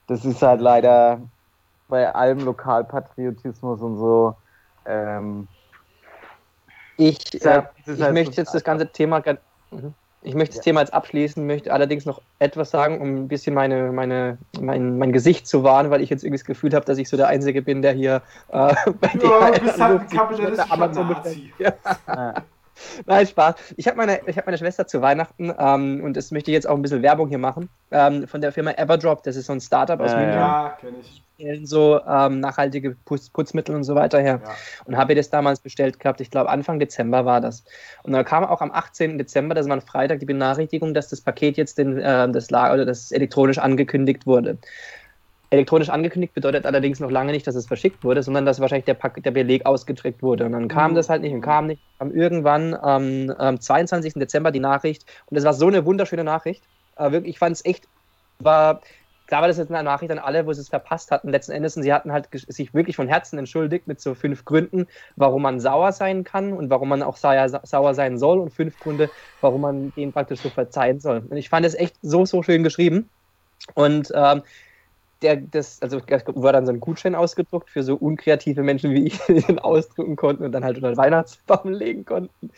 [0.07, 1.21] Das ist halt leider
[1.89, 4.35] bei allem Lokalpatriotismus und so.
[4.87, 5.49] Ähm,
[6.97, 9.21] ich, äh, ich halt möchte jetzt das ganze Thema.
[10.23, 10.71] Ich möchte das Ja.
[10.71, 15.13] Thema jetzt abschließen, möchte allerdings noch etwas sagen, um ein bisschen meine, meine, mein, mein
[15.13, 17.63] Gesicht zu wahren, weil ich jetzt irgendwie das Gefühl habe, dass ich so der Einzige
[17.63, 21.53] bin, der hier äh, bei Ja, du DHL bist halt ein kapitalistischer Amazon Nazi.
[21.59, 22.35] ja.
[23.07, 23.55] Nein, Spaß.
[23.77, 26.69] Ich habe meine, ich hab meine Schwester zu Weihnachten ähm, und das möchte ich jetzt
[26.69, 27.69] auch ein bisschen Werbung hier machen.
[27.91, 29.23] Ähm, von der Firma Everdrop.
[29.23, 30.35] Das ist so ein Startup aus Ja, München.
[30.35, 31.23] Ja, kenne ich.
[31.43, 34.41] Stellen so ähm, nachhaltige Putz, Putzmittel und so weiter her.
[34.43, 34.51] Ja.
[34.85, 36.21] Und habe das damals bestellt gehabt.
[36.21, 37.65] Ich glaube, Anfang Dezember war das.
[38.05, 39.19] Und dann kam auch am 18.
[39.19, 42.75] Dezember, das war ein Freitag, die Benachrichtigung, dass das Paket jetzt in, äh, das, Lager,
[42.75, 44.57] oder das elektronisch angekündigt wurde.
[45.51, 48.95] Elektronisch angekündigt bedeutet allerdings noch lange nicht, dass es verschickt wurde, sondern dass wahrscheinlich der,
[48.95, 50.47] Pak der Beleg ausgedrückt wurde.
[50.47, 50.95] Und dann kam Mhm.
[50.95, 51.83] das halt nicht und kam nicht.
[51.99, 54.15] Kam irgendwann am ähm, 22.
[54.15, 55.05] Dezember die Nachricht.
[55.27, 56.63] Und es war so eine wunderschöne Nachricht.
[56.97, 57.87] Äh, wirklich, ich fand es echt,
[58.39, 58.81] war,
[59.33, 61.75] klar war das jetzt eine Nachricht an alle, wo sie es verpasst hatten letzten Endes.
[61.75, 65.59] Und sie hatten halt sich wirklich von Herzen entschuldigt mit so fünf Gründen, warum man
[65.59, 69.09] sauer sein kann und warum man auch sauer, sein soll und fünf Gründe,
[69.41, 71.23] warum man denen praktisch so verzeihen soll.
[71.31, 73.09] Und ich fand es echt so, so schön geschrieben.
[73.73, 74.43] Und ähm,
[75.23, 79.19] der, das, also wurde dann so ein Gutschein ausgedruckt für so unkreative Menschen wie ich,
[79.21, 82.51] die den ausdrucken konnten und dann halt unter den Weihnachtsbaum legen konnten.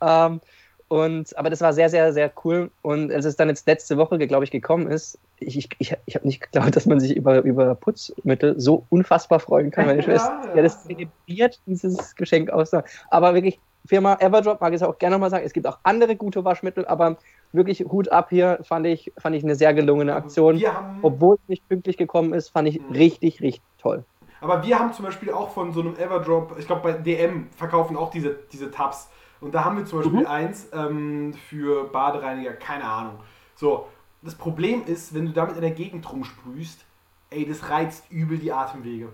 [0.00, 0.40] Ähm,
[0.88, 2.70] und, aber das war sehr, sehr, sehr cool.
[2.82, 6.14] Und als es dann jetzt letzte Woche, glaube ich, gekommen ist, ich, ich, ich, ich
[6.14, 9.86] habe nicht geglaubt, dass man sich über, über Putzmittel so unfassbar freuen kann.
[9.86, 10.50] Meine Ja, Schwester, ja.
[10.52, 12.70] ja, das zelebriert dieses Geschenk aus.
[13.10, 16.16] Aber wirklich, Firma Everdrop, mag ich es auch gerne nochmal sagen, es gibt auch andere
[16.16, 17.18] gute Waschmittel, aber
[17.52, 20.64] wirklich Hut ab hier, fand ich, fand ich eine sehr gelungene Aktion.
[21.02, 22.96] Obwohl es nicht pünktlich gekommen ist, fand ich Mhm.
[22.96, 24.04] richtig, richtig toll.
[24.40, 27.96] aber wir haben zum Beispiel auch von so einem Everdrop, ich glaube bei DM verkaufen
[27.96, 29.10] auch diese, diese Tabs.
[29.46, 30.26] Und da haben wir zum Beispiel Mhm.
[30.26, 33.20] eins ähm, für Badereiniger, keine Ahnung.
[33.54, 33.86] So,
[34.22, 36.84] das Problem ist, wenn du damit in der Gegend rumsprühst,
[37.30, 39.08] ey, das reizt übel die Atemwege.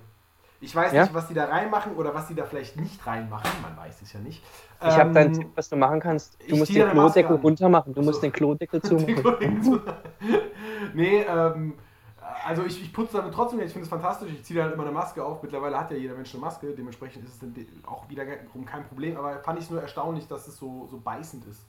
[0.62, 1.02] Ich weiß Ja?
[1.02, 3.50] nicht, was die da reinmachen oder was die da vielleicht nicht reinmachen.
[3.60, 4.42] Man weiß es ja nicht.
[4.80, 6.38] Ich habe Ähm, deinen Tipp, was du machen kannst.
[6.48, 7.92] Du musst den Klodeckel runter machen.
[7.92, 8.06] Du so.
[8.08, 9.22] musst den Klodeckel zumachen.
[10.94, 11.74] nee, ähm,
[12.44, 14.92] also ich, ich putze damit trotzdem, ich finde es fantastisch, ich ziehe halt immer eine
[14.92, 15.42] Maske auf.
[15.42, 17.54] Mittlerweile hat ja jeder Mensch eine Maske, dementsprechend ist es dann
[17.86, 21.46] auch wiederum kein Problem, aber fand ich es nur erstaunlich, dass es so, so beißend
[21.46, 21.64] ist.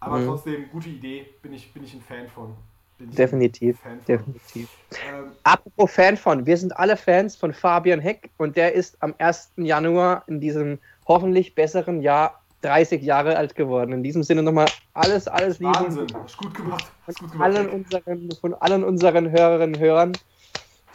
[0.00, 0.26] Aber Mhm.
[0.26, 2.56] trotzdem, gute Idee, bin ich, bin ich ein Fan von.
[2.98, 4.18] Definitiv, Fan von.
[4.18, 4.70] definitiv.
[5.00, 9.14] Ähm, Apropos Fan von, wir sind alle Fans von Fabian Heck und der ist am
[9.18, 9.64] 1.
[9.64, 13.92] Januar in diesem hoffentlich besseren Jahr 30 Jahre alt geworden.
[13.92, 16.90] In diesem Sinne nochmal alles, alles Liebe Wahnsinn, hast gut gemacht.
[17.06, 17.48] Hast gut gemacht.
[17.56, 20.12] allen unseren, von allen unseren Hörerinnen und Hörern.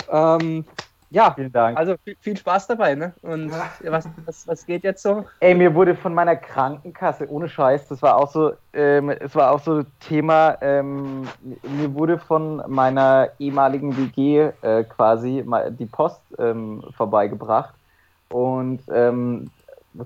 [0.09, 0.65] Ähm,
[1.09, 1.77] ja, Vielen Dank.
[1.77, 2.95] also viel, viel Spaß dabei.
[2.95, 3.13] Ne?
[3.21, 3.69] Und Ja.
[3.91, 5.25] was, was, was geht jetzt so?
[5.39, 9.51] Ey, mir wurde von meiner Krankenkasse, ohne Scheiß, das war auch so, ähm, es war
[9.51, 11.27] auch so Thema, ähm,
[11.77, 17.73] mir wurde von meiner ehemaligen WG äh, quasi mal die Post ähm, vorbeigebracht
[18.29, 19.49] und ähm,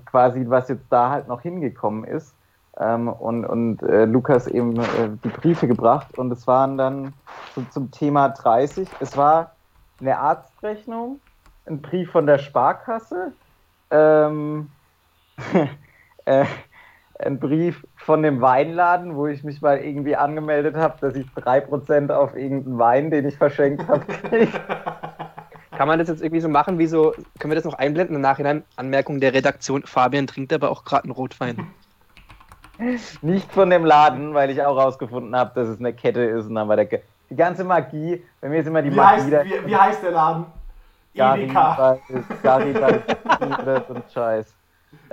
[0.06, 2.34] quasi, was jetzt da halt noch hingekommen ist.
[2.78, 7.12] Ähm, und und äh, Lukas eben äh, die Briefe gebracht und es waren dann
[7.54, 8.88] so zum Thema 30.
[9.00, 9.52] Es war
[10.00, 11.20] eine Arztrechnung,
[11.66, 13.32] ein Brief von der Sparkasse,
[13.90, 14.70] ähm,
[16.24, 16.46] äh,
[17.18, 22.10] ein Brief von dem Weinladen, wo ich mich mal irgendwie angemeldet habe, dass ich 3%
[22.10, 24.48] auf irgendeinen Wein, den ich verschenkt habe, kriege.
[25.76, 28.22] Kann man das jetzt irgendwie so machen, wie so, können wir das noch einblenden im
[28.22, 28.62] Nachhinein?
[28.76, 31.66] Anmerkung der Redaktion, Fabian trinkt aber auch gerade einen Rotwein.
[33.22, 36.46] Nicht von dem Laden, weil ich auch rausgefunden habe, dass es eine Kette ist.
[36.46, 39.34] Und dann war der Ke die ganze Magie, bei mir ist immer die Wie Magie
[39.34, 40.46] heißt, wie, wie heißt der Laden?
[41.14, 42.02] Garibaldi,
[42.42, 43.04] Garibaldi
[43.62, 44.54] oder so ein Scheiß.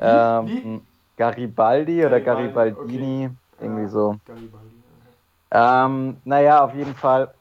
[0.02, 0.82] Ähm,
[1.16, 3.30] Garibaldi oder Garibaldi, Garibaldini,
[3.62, 4.16] irgendwie so.
[4.26, 4.76] Garibaldi,
[5.52, 5.86] okay.
[5.86, 7.34] Ähm, naja, auf jeden Fall.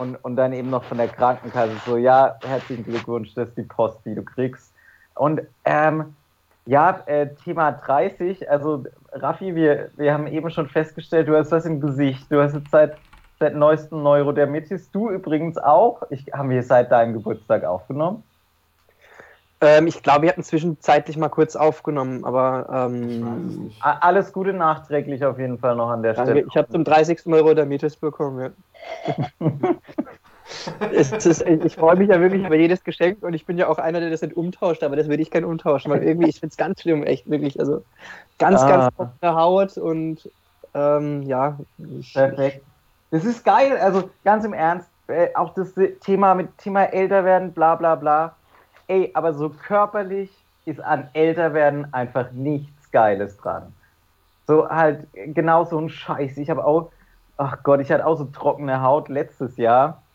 [0.00, 3.64] Und, und dann eben noch von der Krankenkasse so, ja, herzlichen Glückwunsch, das ist die
[3.64, 4.72] Post, die du kriegst.
[5.14, 6.14] Und ähm,
[6.64, 11.66] ja, äh, Thema 30, also Raffi, wir, wir haben eben schon festgestellt, du hast was
[11.66, 12.96] im Gesicht, du hast jetzt seit,
[13.38, 18.22] seit neuestem Neurodermitis, du übrigens auch, ich, haben wir seit deinem Geburtstag aufgenommen?
[19.60, 24.32] Ähm, ich glaube, wir hatten zwischenzeitlich mal kurz aufgenommen, aber Ich weiß es ähm, Alles
[24.32, 26.30] Gute nachträglich auf jeden Fall noch an der danke.
[26.30, 26.46] Stelle.
[26.48, 27.26] ich habe zum 30.
[27.26, 28.40] Euro der Mietes bekommen.
[28.40, 28.50] Ja.
[30.92, 34.00] Ist, ich freue mich ja wirklich über jedes Geschenk und ich bin ja auch einer,
[34.00, 36.56] der das nicht umtauscht, aber das würde ich gerne umtauschen, weil irgendwie, ich finde es
[36.56, 37.58] ganz schlimm, echt, wirklich.
[37.58, 37.84] Also
[38.38, 38.68] ganz, Ah.
[38.68, 40.30] ganz trockene Haut und
[40.74, 41.58] ähm, ja.
[42.12, 42.64] Perfekt.
[43.10, 47.52] Das ist geil, also ganz im Ernst, äh, auch das Thema mit Thema älter werden,
[47.52, 48.36] bla bla bla.
[48.86, 50.30] Ey, aber so körperlich
[50.64, 53.72] ist an älter werden einfach nichts Geiles dran.
[54.46, 56.36] So halt genau so ein Scheiß.
[56.38, 56.90] Ich habe auch,
[57.40, 60.06] ach Gott, ich hatte auch so trockene Haut letztes Jahr.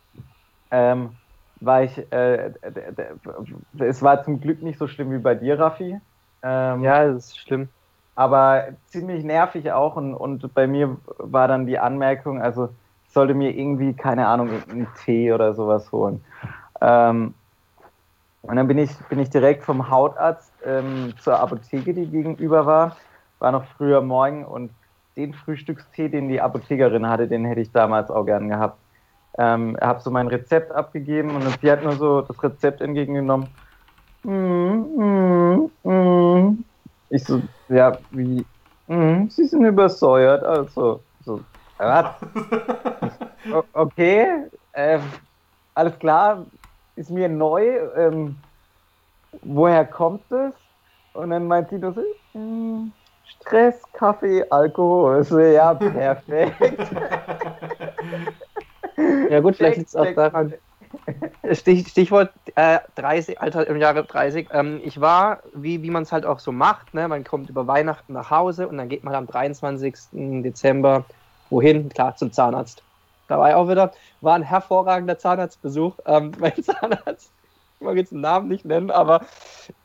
[0.72, 1.18] Ähm,
[1.60, 6.00] war ich, äh, d- es war zum Glück nicht so schlimm wie bei dir, Raffi.
[6.44, 7.70] Ähm, ja, das ist schlimm.
[8.16, 12.70] aber ziemlich nervig auch und, und bei mir war dann die Anmerkung, also
[13.06, 16.26] ich sollte mir irgendwie, keine Ahnung, einen Tee oder sowas holen.
[16.82, 17.36] Ähm,
[18.42, 22.98] und dann bin ich, bin ich direkt vom Hautarzt ähm, zur Apotheke, die gegenüber war,
[23.40, 24.76] war noch früher morgen und
[25.18, 28.82] den Frühstückstee, den die Apothekerin hatte, den hätte ich damals auch gern gehabt.
[29.38, 33.50] Ähm, habe so mein Rezept abgegeben und sie hat nur so das Rezept entgegengenommen.
[34.24, 34.32] Mm,
[34.98, 36.66] mm, mm.
[37.10, 38.46] Ich so, ja, wie?
[38.88, 41.06] Mm, sie sind übersäuert, also.
[41.22, 41.46] So,
[41.78, 42.16] was?
[43.74, 45.02] Okay, ähm,
[45.76, 46.48] alles klar,
[46.96, 47.64] ist mir neu.
[47.96, 48.38] Ähm,
[49.42, 50.54] woher kommt es?
[51.14, 52.02] Und dann meint sie nur so,
[52.40, 52.94] mm,
[53.26, 55.24] Stress, Kaffee, Alkohol.
[55.24, 56.62] So, ja, perfekt.
[59.30, 60.54] Ja gut, vielleicht liegt es auch daran.
[61.52, 64.48] Stich, Stichwort äh, 30, Alter im Jahre 30.
[64.52, 67.08] Ähm, ich war, wie, wie man es halt auch so macht, ne?
[67.08, 69.96] man kommt über Weihnachten nach Hause und dann geht man am 23.
[70.44, 71.06] Dezember
[71.50, 71.90] wohin?
[71.90, 72.84] Klar, zum Zahnarzt.
[73.28, 75.98] Da war ich auch wieder, war ein hervorragender Zahnarztbesuch.
[76.06, 77.34] Ähm, mein Zahnarzt,
[77.80, 79.26] mag jetzt den Namen nicht nennen, aber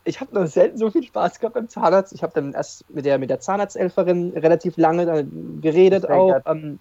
[0.04, 2.12] ich habe noch selten so viel Spaß gehabt beim Zahnarzt.
[2.12, 5.24] Ich habe dann erst mit der, mit der Zahnarzthelferin relativ lange äh,
[5.60, 6.40] geredet auch.
[6.46, 6.78] Ähm,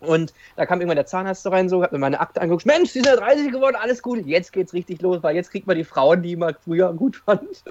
[0.00, 2.66] und da kam irgendwann der Zahnarzt so rein, so, hat mir meine Akte angeguckt.
[2.66, 4.24] Mensch, Sie sind ja 30 geworden, alles gut.
[4.26, 7.40] Jetzt geht's richtig los, weil jetzt kriegt man die Frauen, die man früher gut fand.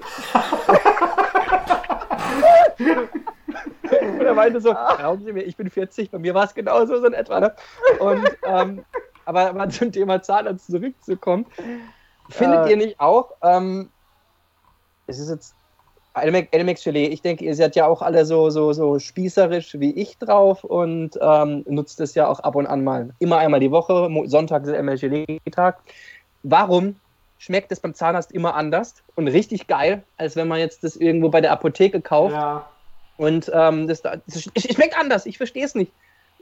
[3.90, 7.00] und er meinte so, glauben Sie mir, ich bin 40, bei mir war es genauso
[7.00, 7.40] so in etwa.
[7.40, 7.54] Ne?
[7.98, 8.84] Und, ähm,
[9.24, 11.46] aber, aber zum Thema Zahnarzt zurückzukommen,
[12.28, 12.70] findet Äh.
[12.70, 13.90] ihr nicht auch, ähm,
[15.06, 15.54] es ist jetzt
[16.14, 20.18] Elmex Gelee, ich denke, ihr seid ja auch alle so, so, so spießerisch wie ich
[20.18, 23.10] drauf und ähm, nutzt es ja auch ab und an mal.
[23.18, 25.78] Immer einmal die Woche, Sonntag ist ML Gelee-Tag.
[26.42, 26.96] Warum
[27.38, 31.28] schmeckt es beim Zahnarzt immer anders und richtig geil, als wenn man jetzt das irgendwo
[31.28, 32.34] bei der Apotheke kauft?
[32.34, 32.66] Ja.
[33.16, 34.42] Und ähm, das, das, es
[34.74, 35.92] schmeckt anders, ich verstehe es nicht.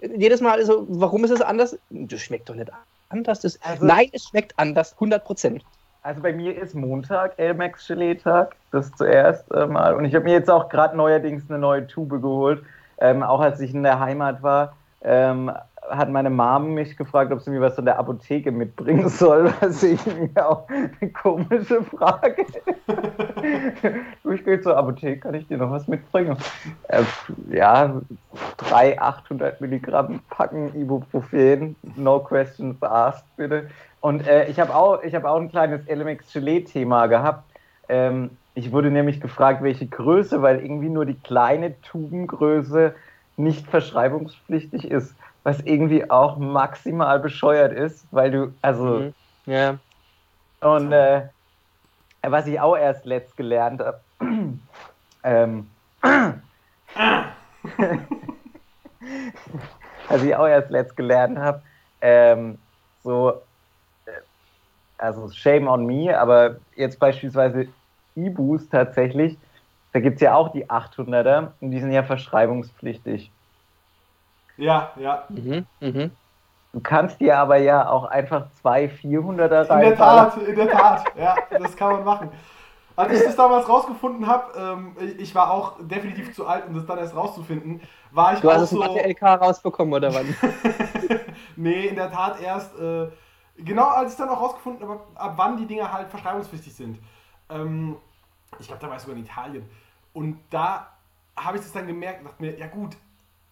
[0.01, 1.79] Jedes Mal so, warum ist es anders?
[1.91, 2.71] Das schmeckt doch nicht
[3.09, 3.41] anders.
[3.41, 5.65] Das, Also- nein, es schmeckt anders, 100 Prozent.
[6.03, 9.95] Also bei mir ist Montag Elmex Gelee-Tag, das zuerst äh, mal.
[9.95, 12.63] Und ich habe mir jetzt auch gerade neuerdings eine neue Tube geholt.
[12.99, 15.51] Ähm, auch als ich in der Heimat war, ähm,
[15.91, 19.83] hat meine Mom mich gefragt, ob sie mir was von der Apotheke mitbringen soll, was
[19.83, 22.47] ich mir auch eine komische Frage
[24.35, 26.37] ich gehe zur Apotheke, kann ich dir noch was mitbringen?
[26.89, 27.03] Äh,
[27.51, 28.01] ja,
[28.57, 33.69] drei 800 Milligramm packen Ibuprofen, no questions asked, bitte.
[34.01, 37.45] Und äh, ich habe auch, hab auch ein kleines LMX Gelee-Thema gehabt.
[37.89, 42.95] Ähm, ich wurde nämlich gefragt, welche Größe, weil irgendwie nur die kleine Tubengröße
[43.37, 45.15] nicht verschreibungspflichtig ist,
[45.47, 49.15] was irgendwie auch maximal bescheuert ist, weil du, also, Mhm.
[49.47, 49.79] Ja.
[50.61, 51.29] und äh,
[52.21, 54.01] was ich auch erst letzt gelernt habe,
[55.23, 55.71] ähm,
[60.09, 61.63] was ich auch erst letzt gelernt habe,
[62.01, 62.59] ähm,
[63.05, 63.47] so,
[64.07, 64.11] äh,
[64.99, 67.69] also shame on me, aber jetzt beispielsweise
[68.17, 69.39] E-Boost tatsächlich,
[69.93, 73.36] da gibt es ja auch die 800er und die sind ja verschreibungspflichtig.
[74.57, 75.25] Ja, ja.
[75.29, 75.67] Mhm.
[75.81, 76.11] Mhm.
[76.73, 79.97] Du kannst dir aber ja auch einfach zwei 400er In der.
[79.97, 81.05] Tat, in der Tat.
[81.17, 82.31] Ja, das kann man machen.
[82.97, 86.87] als ich das damals rausgefunden habe, ähm, ich war auch definitiv zu alt, um das
[86.87, 88.83] dann erst rauszufinden, war ich Du auch hast es so.
[88.83, 90.35] der LK rausbekommen, oder wann?
[91.57, 93.09] nee, in der Tat erst, äh,
[93.57, 96.99] genau als ich dann auch rausgefunden habe, ab wann die Dinger halt verschreibungspflichtig sind.
[97.51, 97.97] Ähm,
[98.59, 99.69] ich glaube, da war ich sogar in Italien.
[100.13, 100.89] Und da
[101.37, 102.97] habe ich das dann gemerkt und dachte mir, ja gut,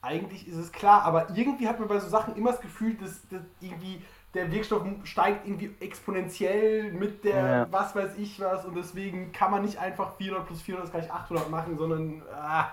[0.05, 3.27] eigentlich ist es klar, aber irgendwie hat man bei so Sachen immer das Gefühl, dass,
[3.29, 4.03] dass irgendwie
[4.35, 7.67] der Wirkstoff steigt irgendwie exponentiell mit der Ja.
[7.71, 11.13] was weiß ich was und deswegen kann man nicht einfach 400 plus 400 ist gleich
[11.13, 12.67] 800 machen, sondern ah,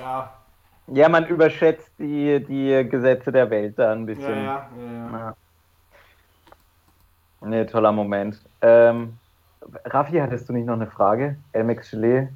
[0.00, 0.32] ja,
[0.88, 4.44] Ja, man überschätzt die, die Gesetze der Welt da ein bisschen.
[4.44, 5.18] ja, ja, ja.
[5.18, 5.36] Ja.
[7.40, 8.40] Nee, toller Moment.
[8.62, 9.16] Ähm,
[9.84, 11.36] Raffi, hattest du nicht noch eine Frage?
[11.52, 12.28] Elmex Gelee?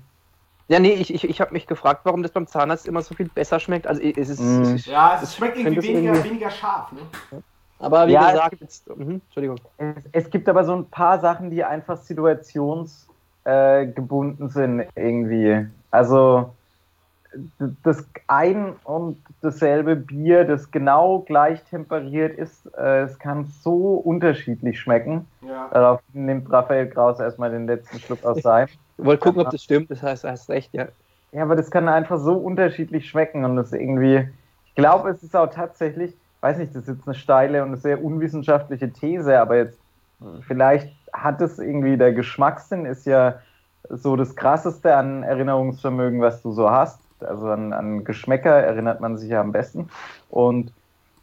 [0.68, 3.28] Ja, nee, ich, ich, ich habe mich gefragt, warum das beim Zahnarzt immer so viel
[3.28, 3.86] besser schmeckt.
[3.86, 4.62] Also es ist, Mm.
[4.62, 7.00] es ist Ja, es schmeckt irgendwie weniger, irgendwie- weniger scharf, ne?
[7.78, 9.58] aber wie Ja, es gesagt, jetzt, mhm, Entschuldigung.
[9.76, 15.66] Es, es gibt aber so ein paar Sachen, die einfach situationsgebunden äh, sind irgendwie.
[15.90, 16.54] Also
[17.82, 24.80] das ein und dasselbe Bier, das genau gleich temperiert ist, äh, es kann so unterschiedlich
[24.80, 25.26] schmecken.
[25.40, 25.68] Ja.
[25.72, 28.68] Darauf nimmt Raphael Kraus erstmal den letzten Schluck aus seinem.
[28.98, 29.90] Ich wollte gucken, ob das stimmt.
[29.90, 30.88] Das heißt, du hast recht, ja.
[31.32, 34.28] Ja, aber das kann einfach so unterschiedlich schmecken und das irgendwie,
[34.66, 37.78] ich glaube, es ist auch tatsächlich, weiß nicht, das ist jetzt eine steile und eine
[37.78, 39.78] sehr unwissenschaftliche These, aber jetzt
[40.46, 43.36] vielleicht hat es irgendwie, der Geschmackssinn ist ja
[43.88, 47.00] so das krasseste an Erinnerungsvermögen, was du so hast.
[47.24, 49.88] Also an, an Geschmäcker erinnert man sich ja am besten.
[50.28, 50.72] Und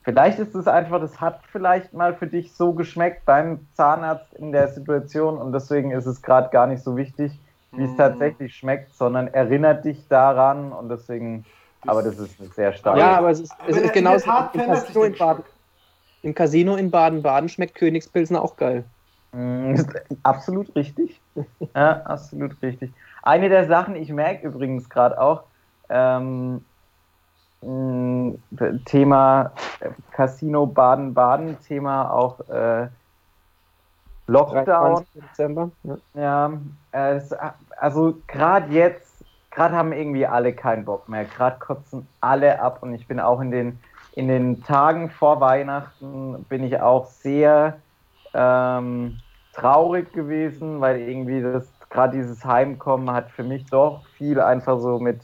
[0.04, 4.52] vielleicht ist es einfach, das hat vielleicht mal für dich so geschmeckt beim Zahnarzt in
[4.52, 7.40] der Situation und deswegen ist es gerade gar nicht so wichtig,
[7.76, 7.98] wie es Mhm.
[7.98, 11.46] tatsächlich schmeckt, sondern erinnert dich daran und deswegen,
[11.86, 13.00] aber das ist eine sehr starke.
[13.00, 14.32] Ja, aber es ist, es ist genauso.
[14.54, 15.44] Im Casino, in Baden,
[16.22, 18.90] Im Casino in Baden-Baden schmeckt Königspilsner auch geil.
[19.32, 19.90] Mm, ist
[20.24, 21.22] absolut richtig.
[21.76, 22.94] Ja, absolut richtig.
[23.22, 25.49] Eine der Sachen, ich merke übrigens gerade auch,
[25.90, 26.64] ähm,
[28.86, 29.52] Thema
[30.12, 32.88] Casino Baden-Baden, Thema auch äh,
[34.28, 34.66] Lockdown.
[34.66, 35.08] 23.
[35.22, 35.72] Dezember.
[35.84, 35.98] Ja.
[36.14, 36.54] Ja,
[36.92, 37.36] äh, es,
[37.78, 41.26] also gerade jetzt, gerade haben irgendwie alle keinen Bock mehr.
[41.26, 43.80] Gerade kotzen alle ab und ich bin auch in den,
[44.14, 47.78] in den Tagen vor Weihnachten bin ich auch sehr
[48.34, 49.18] ähm,
[49.54, 55.00] traurig gewesen, weil irgendwie das gerade dieses Heimkommen hat für mich doch viel einfach so
[55.00, 55.22] mit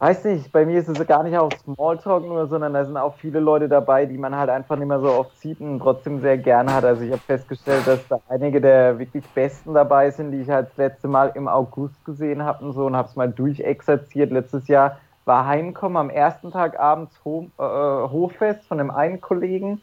[0.00, 3.16] Weiß nicht, bei mir ist es gar nicht auch Smalltalk nur, sondern da sind auch
[3.16, 6.38] viele Leute dabei, die man halt einfach nicht mehr so oft sieht und trotzdem sehr
[6.38, 6.84] gern hat.
[6.84, 10.68] Also ich habe festgestellt, dass da einige der wirklich Besten dabei sind, die ich halt
[10.68, 14.30] das letzte Mal im August gesehen habe und so und habe es mal durchexerziert.
[14.30, 19.80] Letztes Jahr war Heimkommen am ersten Tag abends Ho äh, Hochfest von einem einen Kollegen.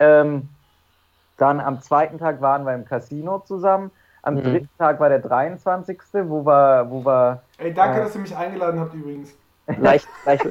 [0.00, 0.48] Ähm,
[1.36, 3.92] dann am zweiten Tag waren wir im Casino zusammen.
[4.24, 4.42] Am Mhm.
[4.42, 8.04] dritten Tag war der 23., wo wir, wo wir Ey, danke, Ja.
[8.04, 9.36] dass ihr mich eingeladen habt übrigens.
[9.66, 10.44] Leicht, leicht.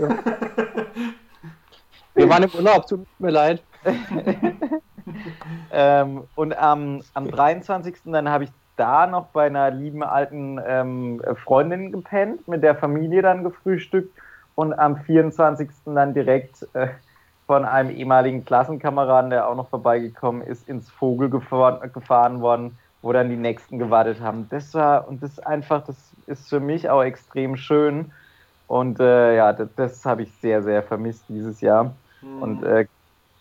[2.16, 3.64] Wir waren im Urlaub, tut mir leid.
[5.72, 7.96] Ähm, und am, am 23.
[8.06, 13.22] dann habe ich da noch bei einer lieben alten ähm, Freundin gepennt, mit der Familie
[13.22, 14.14] dann gefrühstückt
[14.56, 15.70] und am 24.
[15.86, 16.88] dann direkt äh,
[17.48, 23.12] von einem ehemaligen Klassenkameraden, der auch noch vorbeigekommen ist, ins Vogel gefahren, gefahren worden, wo
[23.14, 24.48] dann die Nächsten gewartet haben.
[24.50, 25.98] Das war, und das einfach, das
[26.28, 28.12] ist für mich auch extrem schön.
[28.72, 31.94] Und äh, ja, das, das habe ich sehr, sehr vermisst dieses Jahr.
[32.22, 32.42] Hm.
[32.42, 32.86] Und äh,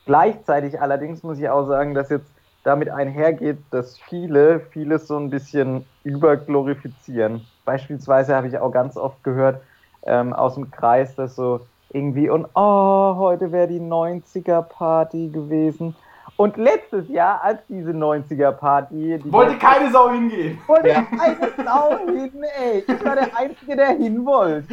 [0.04, 2.28] gleichzeitig allerdings muss ich auch sagen, dass jetzt
[2.64, 7.46] damit einhergeht, dass viele vieles so ein bisschen überglorifizieren.
[7.64, 9.62] Beispielsweise habe ich auch ganz oft gehört
[10.02, 15.94] ähm, aus dem Kreis, dass so irgendwie und oh, heute wäre die 90er Party gewesen.
[16.40, 20.58] Und letztes Jahr, als diese 90er Party, die Wollte keine Sau hingehen.
[20.66, 22.82] wollte keine Sau hin, ey.
[22.88, 24.66] Ich war der Einzige, der hin wollte.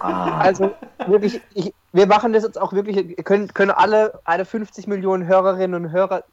[0.00, 0.72] Ah, Also
[1.06, 5.80] wirklich, ich, wir machen das jetzt auch wirklich, können, können alle, alle 50 Millionen Hörerinnen
[5.80, 6.24] und Hörer,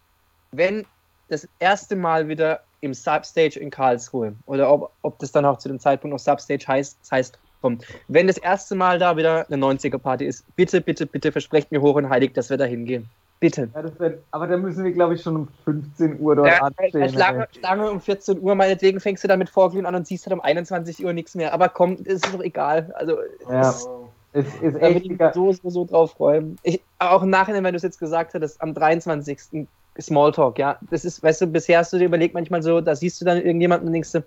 [0.51, 0.87] wenn
[1.29, 5.67] das erste Mal wieder im Substage in Karlsruhe oder ob, ob das dann auch zu
[5.67, 9.63] dem Zeitpunkt noch Substage heißt, das heißt kommt, wenn das erste Mal da wieder eine
[9.63, 13.07] 90er-Party ist, bitte, bitte, bitte versprecht mir hoch und heilig, dass wir da hingehen.
[13.43, 13.69] Bitte.
[13.75, 16.59] ja, das wär, aber da müssen wir, glaube ich, schon um 15 Uhr dort Ja,
[16.61, 17.09] anstehen.
[17.09, 17.59] Schlange, ey.
[17.59, 21.03] Schlange um 14 Uhr, meinetwegen fängst du damit Vorglühen an und siehst halt um 21
[21.03, 21.53] Uhr nichts mehr.
[21.53, 22.93] Aber komm, ist doch egal.
[22.95, 23.17] Also,
[23.49, 23.69] Ja.
[23.69, 23.89] es-
[24.35, 26.57] Es ist Da echt ich so, so, so drauf freuen.
[26.63, 29.67] Ich, auch im Nachhinein, wenn du es jetzt gesagt hattest, am 23.
[30.01, 30.79] Smalltalk, ja.
[30.89, 33.37] Das ist, weißt du, bisher hast du dir überlegt, manchmal so, da siehst du dann
[33.37, 34.25] irgendjemanden und denkst du,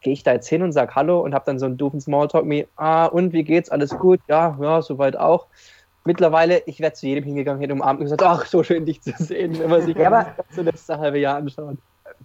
[0.00, 2.48] gehe ich da jetzt hin und sag Hallo und hab dann so einen doofen Smalltalk
[2.48, 3.68] wie, ah, und wie geht's?
[3.70, 4.18] Alles gut?
[4.28, 5.46] Ja, ja, soweit auch.
[6.04, 9.12] Mittlerweile, ich wäre zu jedem hingegangen, hätte umarmt und gesagt, ach, so schön dich zu
[9.12, 11.76] sehen, wenn man sich Ja, aber- das letzte halbe Jahr anschaut.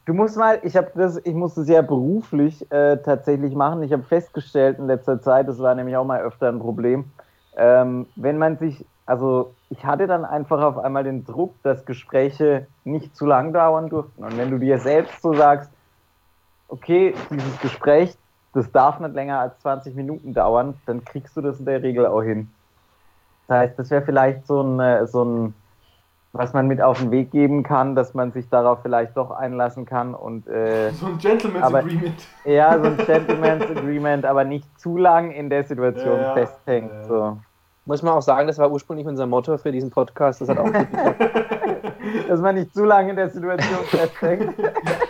[0.06, 3.84] Du musst mal, ich habe das, ich musste es ja beruflich äh, tatsächlich machen.
[3.84, 7.06] Ich habe festgestellt in letzter Zeit, das war nämlich auch mal öfter ein Problem,
[7.56, 12.68] ähm, wenn man sich, also ich hatte dann einfach auf einmal den Druck, dass Gespräche
[12.84, 14.24] nicht zu lang dauern durften.
[14.24, 15.72] Und wenn du dir selbst so sagst,
[16.68, 18.16] okay, dieses Gespräch,
[18.54, 22.06] das darf nicht länger als 20 Minuten dauern, dann kriegst du das in der Regel
[22.06, 22.50] auch hin.
[23.48, 25.54] Das heißt, das wäre vielleicht so ein, äh, so ein
[26.34, 29.86] was man mit auf den Weg geben kann, dass man sich darauf vielleicht doch einlassen
[29.86, 32.28] kann und äh, so ein Gentleman's aber, Agreement.
[32.45, 36.91] Ja, so ein Gentleman's Agreement, aber nicht zu lang in der Situation Ja, festhängt.
[36.91, 37.04] Ja.
[37.06, 37.38] So.
[37.86, 40.41] Muss man auch sagen, das war ursprünglich unser Motto für diesen Podcast.
[40.41, 40.70] Das hat auch.
[42.28, 44.54] Dass man nicht zu lange in der Situation festhängt.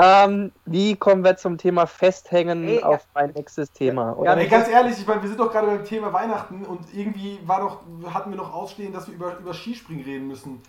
[0.00, 4.16] Ähm, wie kommen wir zum Thema Festhängen Ey, auf mein nächstes Thema?
[4.16, 4.36] Oder?
[4.36, 7.40] Ja, Ey, ganz ehrlich, ich meine, wir sind doch gerade beim Thema Weihnachten und irgendwie
[7.44, 10.62] war doch, hatten wir noch ausstehen, dass wir über, über Skispringen reden müssen.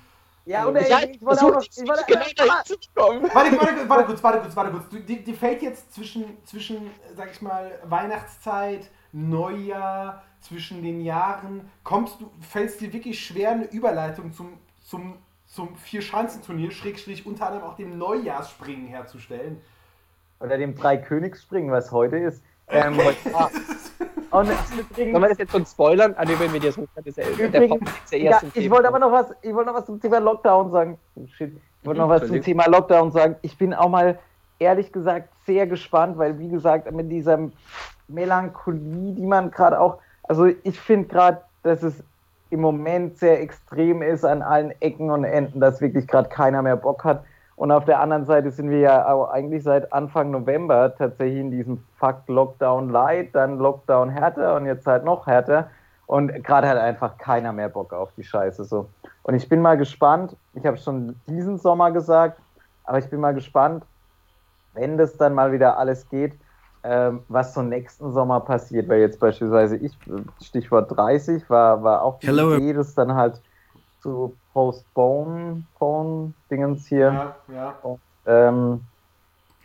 [0.45, 1.61] Ja, oder Ja, ich, ich wollte auch noch.
[1.61, 2.55] Ich wollte, genau
[2.95, 3.30] kommen.
[3.32, 4.89] Warte, warte, warte kurz, warte kurz, warte kurz.
[4.89, 11.69] Du, dir, dir fällt jetzt zwischen, zwischen, sag ich mal, Weihnachtszeit, Neujahr, zwischen den Jahren,
[11.84, 14.53] kommst du, fällt es dir wirklich schwer, eine Überleitung zum,
[14.84, 15.17] zum,
[15.50, 19.62] zum Vier-Schanzenturnier, Schrägstrich unter anderem auch dem Neujahrsspringen herzustellen?
[20.39, 22.41] oder dem Drei-Königsspringen, was heute ist.
[22.70, 23.00] Ähm,
[23.34, 23.50] Ah,
[24.39, 24.47] und
[24.95, 26.14] Sollen wir das jetzt schon spoilern?
[26.18, 29.12] Ah, nee, wenn wir das ist ja, der Übrigens, ist ja ich wollte aber noch
[29.12, 30.97] was, ich wollte noch was zum Thema Lockdown sagen.
[31.16, 31.52] Oh, shit.
[31.82, 32.41] Ich wollte noch was zum.
[32.41, 33.36] Thema Lockdown sagen.
[33.41, 34.20] Ich bin auch mal
[34.60, 37.50] ehrlich gesagt sehr gespannt, weil wie gesagt, mit dieser
[38.08, 42.04] Melancholie, die man gerade auch, also ich finde gerade, dass es
[42.50, 46.76] im Moment sehr extrem ist an allen Ecken und Enden, dass wirklich gerade keiner mehr
[46.76, 47.24] Bock hat.
[47.56, 51.84] Und auf der anderen Seite sind wir ja eigentlich seit Anfang November tatsächlich in diesem
[51.97, 55.70] Fakt Lockdown Light, dann Lockdown härter und jetzt halt noch härter.
[56.08, 58.88] Und gerade hat einfach keiner mehr Bock auf die Scheiße so.
[59.24, 62.39] Und ich bin mal gespannt, ich habe schon diesen Sommer gesagt,
[62.86, 63.84] aber ich bin mal gespannt,
[64.74, 66.34] wenn das dann mal wieder alles geht,
[66.84, 68.88] ähm, was so nächsten Sommer passiert.
[68.89, 69.97] Weil jetzt beispielsweise ich,
[70.41, 72.55] Stichwort 30, war, war auch die Hello.
[72.55, 73.41] Idee, das dann halt
[74.01, 77.97] zu postpone, Phone Dingens hier Ja, ja.
[78.25, 78.82] ähm,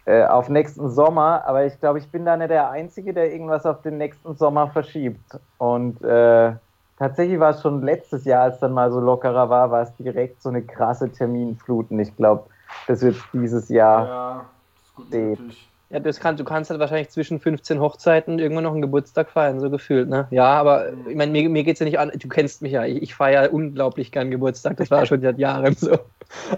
[0.07, 3.65] äh, auf nächsten Sommer, aber ich glaube, ich bin da nicht der Einzige, der irgendwas
[3.65, 5.39] auf den nächsten Sommer verschiebt.
[5.59, 6.53] Und äh,
[6.99, 10.43] tatsächlich war es schon letztes Jahr, als dann mal so lockerer war, war es direkt
[10.43, 11.91] so eine krasse Terminflut.
[11.91, 12.51] Und ich glaube,
[12.87, 14.07] das wird dieses Jahr.
[14.07, 14.45] Ja,
[14.83, 15.41] ist gut Steht.
[15.41, 15.71] möglich.
[15.95, 19.61] Ja, das kann, du kannst halt wahrscheinlich zwischen 15 Hochzeiten irgendwann noch einen Geburtstag feiern,
[19.61, 20.27] so gefühlt, ne?
[20.33, 21.09] Ja, aber Mhm.
[21.11, 23.15] ich meine, mir, mir geht es ja nicht an, du kennst mich ja, ich, ich
[23.15, 25.97] feiere unglaublich gern Geburtstag, das war schon seit Jahren so.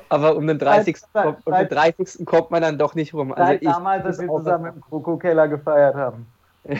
[0.09, 0.97] Aber um den 30.
[1.13, 2.25] Seit- kommt, um den 30.
[2.25, 3.31] kommt man dann doch nicht rum.
[3.35, 6.27] Also ich, damals, als muss wir zusammen im Krokokeller gefeiert haben.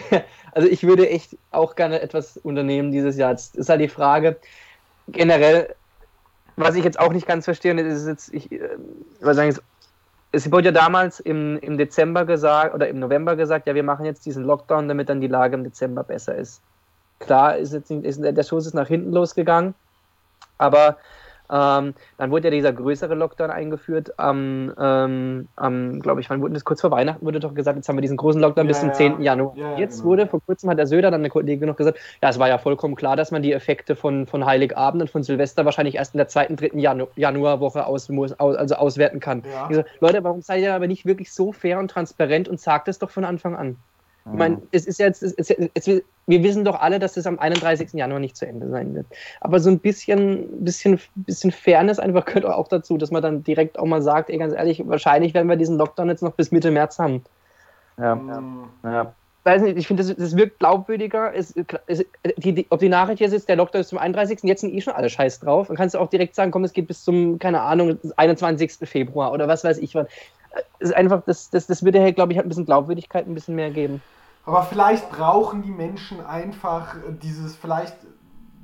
[0.53, 3.33] Also ich würde echt auch gerne etwas unternehmen dieses Jahr.
[3.33, 4.39] Jetzt ist halt die Frage,
[5.09, 5.75] generell,
[6.57, 8.61] was ich jetzt auch nicht ganz verstehe, ist jetzt, ich, äh,
[9.21, 9.61] was sagen, es-
[10.33, 14.05] es wurde ja damals im, im Dezember gesagt oder im November gesagt, ja, wir machen
[14.05, 16.61] jetzt diesen Lockdown, damit dann die Lage im Dezember besser ist.
[17.19, 19.75] Klar, ist jetzt ist, der Schuss ist nach hinten losgegangen,
[20.59, 20.99] aber
[21.51, 24.19] ähm, dann wurde ja dieser größere Lockdown eingeführt.
[24.19, 27.89] Am, ähm, am glaube ich, wann wurde das kurz vor Weihnachten wurde doch gesagt, jetzt
[27.89, 28.95] haben wir diesen großen Lockdown bis Ja, zum ja.
[28.95, 29.23] 10.
[29.23, 29.57] Januar.
[29.57, 30.11] Ja, jetzt genau.
[30.11, 32.59] wurde vor kurzem hat der Söder dann eine Kollege noch gesagt, ja, es war ja
[32.59, 36.19] vollkommen klar, dass man die Effekte von, von Heiligabend und von Silvester wahrscheinlich erst in
[36.19, 39.43] der zweiten, dritten Janu Januarwoche aus, aus, also auswerten kann.
[39.71, 42.99] So, Leute, warum seid ihr aber nicht wirklich so fair und transparent und sagt es
[42.99, 43.77] doch von Anfang an?
[44.33, 47.39] Ich meine, es ist jetzt, es ist, es, wir wissen doch alle, dass es am
[47.39, 47.93] 31.
[47.93, 49.07] Januar nicht zu Ende sein wird.
[49.41, 53.79] Aber so ein bisschen, bisschen, bisschen Fairness einfach gehört auch dazu, dass man dann direkt
[53.79, 56.71] auch mal sagt, ey, ganz ehrlich, wahrscheinlich werden wir diesen Lockdown jetzt noch bis Mitte
[56.73, 57.23] März haben.
[57.99, 58.71] Ja, Mhm.
[58.85, 59.15] ja.
[59.45, 61.33] Weiß nicht, ich finde, das, das wirkt glaubwürdiger.
[61.33, 61.55] Es,
[61.87, 62.05] es,
[62.37, 64.41] die, die, ob die Nachricht jetzt ist, der Lockdown ist zum 31.
[64.43, 65.69] Jetzt sind eh schon alle scheiß drauf.
[65.69, 68.73] Dann kannst du auch direkt sagen, komm, es geht bis zum, keine Ahnung, 21.
[68.89, 70.09] Februar oder was weiß ich wann.
[70.81, 73.55] Es ist einfach, das, das, das würde, glaube ich, halt ein bisschen Glaubwürdigkeit ein bisschen
[73.55, 74.03] mehr geben.
[74.47, 77.97] Aber vielleicht brauchen die Menschen einfach dieses, vielleicht,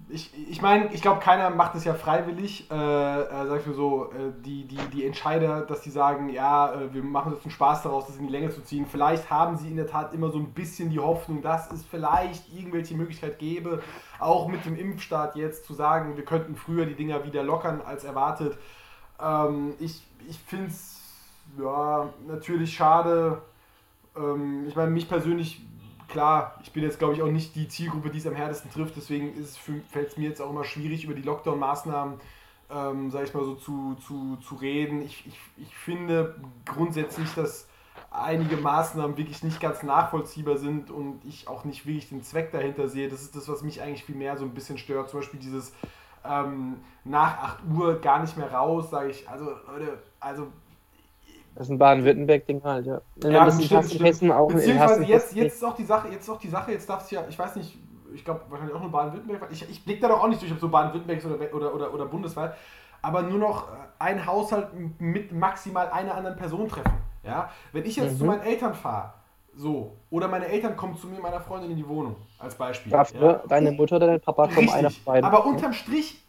[0.08, 3.74] ich, ich meine, ich glaube, keiner macht es ja freiwillig, äh, äh, sag ich mal
[3.74, 7.50] so, äh, die, die, die Entscheider, dass die sagen, ja, äh, wir machen jetzt einen
[7.50, 8.86] Spaß daraus, das in die Länge zu ziehen.
[8.86, 12.54] Vielleicht haben sie in der Tat immer so ein bisschen die Hoffnung, dass es vielleicht
[12.54, 13.82] irgendwelche Möglichkeit gäbe,
[14.20, 18.04] auch mit dem Impfstart jetzt zu sagen, wir könnten früher die Dinger wieder lockern als
[18.04, 18.56] erwartet.
[19.20, 21.00] Ähm, ich ich finde es
[21.58, 23.42] ja, natürlich schade.
[24.16, 25.60] Ähm, ich meine, mich persönlich,
[26.08, 28.96] klar, ich bin jetzt, glaube ich, auch nicht die Zielgruppe, die es am härtesten trifft.
[28.96, 29.32] Deswegen
[29.90, 32.20] fällt es mir jetzt auch immer schwierig, über die Lockdown-Maßnahmen,
[32.70, 35.02] ähm, sage ich mal so, zu, zu, zu reden.
[35.02, 37.68] Ich, ich, ich finde grundsätzlich, dass
[38.10, 42.88] einige Maßnahmen wirklich nicht ganz nachvollziehbar sind und ich auch nicht wirklich den Zweck dahinter
[42.88, 43.08] sehe.
[43.08, 45.10] Das ist das, was mich eigentlich viel mehr so ein bisschen stört.
[45.10, 45.72] Zum Beispiel dieses
[46.24, 50.48] ähm, nach 8 Uhr gar nicht mehr raus, sage ich, also Leute, also
[51.54, 53.00] Das ist ein Baden-Württemberg-Ding halt, ja.
[53.22, 54.04] ja, das ist stimmt, in stimmt.
[54.04, 56.72] Hessen auch Beziehungsweise jetzt, ist jetzt ist auch die Sache, jetzt ist auch die Sache,
[56.72, 57.78] jetzt darf es ja, ich weiß nicht,
[58.14, 60.58] ich glaube wahrscheinlich auch nur Baden-Württemberg, ich, ich blick da doch auch nicht durch, ob
[60.58, 62.54] so Baden-Württemberg ist oder, oder, oder, oder bundesweit,
[63.02, 66.92] aber nur noch äh, ein Haushalt mit maximal einer anderen Person treffen.
[67.22, 67.50] Ja?
[67.72, 68.18] Wenn ich jetzt Mhm.
[68.18, 69.12] zu meinen Eltern fahre,
[69.54, 72.90] so, oder meine Eltern kommen zu mir meiner Freundin in die Wohnung, als Beispiel.
[72.90, 75.04] Dafür deine Mutter oder dein Papa kommen einer Richtig.
[75.04, 75.26] von beiden.
[75.26, 76.22] Aber unterm Strich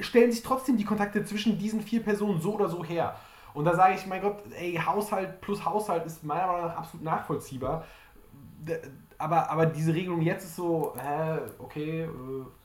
[0.00, 3.14] stellen sich trotzdem die Kontakte zwischen diesen vier Personen so oder so her.
[3.56, 7.04] Und da sage ich, mein Gott, ey, Haushalt plus Haushalt ist meiner Meinung nach absolut
[7.04, 7.84] nachvollziehbar.
[9.16, 12.08] Aber, aber diese Regelung jetzt ist so, hä, okay, äh,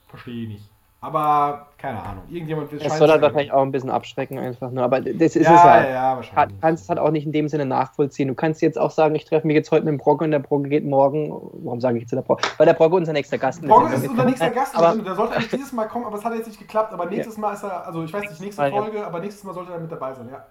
[0.10, 0.70] verstehe ich nicht.
[1.00, 4.84] Aber keine Ahnung, irgendjemand wird es soll halt wahrscheinlich auch ein bisschen abschrecken einfach nur.
[4.84, 5.90] Aber das ist ja, es halt.
[5.90, 6.62] Ja, wahrscheinlich.
[6.62, 8.28] kannst es halt auch nicht in dem Sinne nachvollziehen.
[8.28, 10.40] Du kannst jetzt auch sagen, ich treffe mich jetzt heute mit dem Brogge und der
[10.40, 11.32] Brogge geht morgen.
[11.64, 12.44] Warum sage ich jetzt der Brogge?
[12.58, 15.36] Weil der Brogge unser nächster Gast Brogge Sendung ist unser nächster Gast, Aber- der sollte
[15.36, 16.94] eigentlich dieses Mal kommen, aber es hat jetzt nicht geklappt.
[16.94, 18.70] Aber nächstes Mal ist er, also ich weiß nicht, nächste.
[18.70, 20.46] Folge, aber nächstes Mal sollte er mit dabei sein, ja.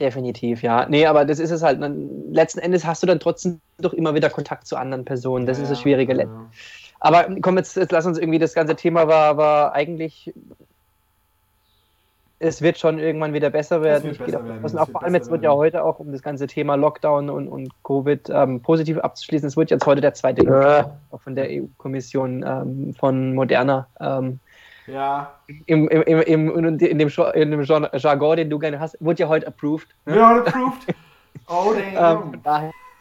[0.00, 0.86] Definitiv, ja.
[0.88, 1.80] Nee, aber das ist es halt.
[1.80, 5.46] Dann, letzten Endes hast du dann trotzdem doch immer wieder Kontakt zu anderen Personen.
[5.46, 6.16] Das Ja, ist das Schwierige.
[6.16, 6.26] ja.
[6.98, 10.32] Aber komm, jetzt, jetzt lass uns irgendwie, das ganze Thema war, war eigentlich.
[12.40, 14.04] Es wird schon irgendwann wieder besser werden.
[14.04, 16.10] wird Ich gehe besser werden, Und auch vor allem jetzt wird ja heute auch, um
[16.10, 20.14] das ganze Thema Lockdown und, und Covid ähm, positiv abzuschließen, es wird jetzt heute der
[20.14, 20.42] zweite
[21.10, 24.40] auch von der EU-Kommission ähm, von Moderna ähm,
[24.86, 26.20] Ja, im, im, im,
[26.58, 27.08] in dem, in dem
[27.62, 29.88] Jar- Jargon, den du gerne hast, wurde ja heute approved.
[30.06, 30.14] Ne?
[30.16, 30.86] wir haben approved.
[31.48, 32.30] Oh, Ähm, damn.
[32.30, 32.42] von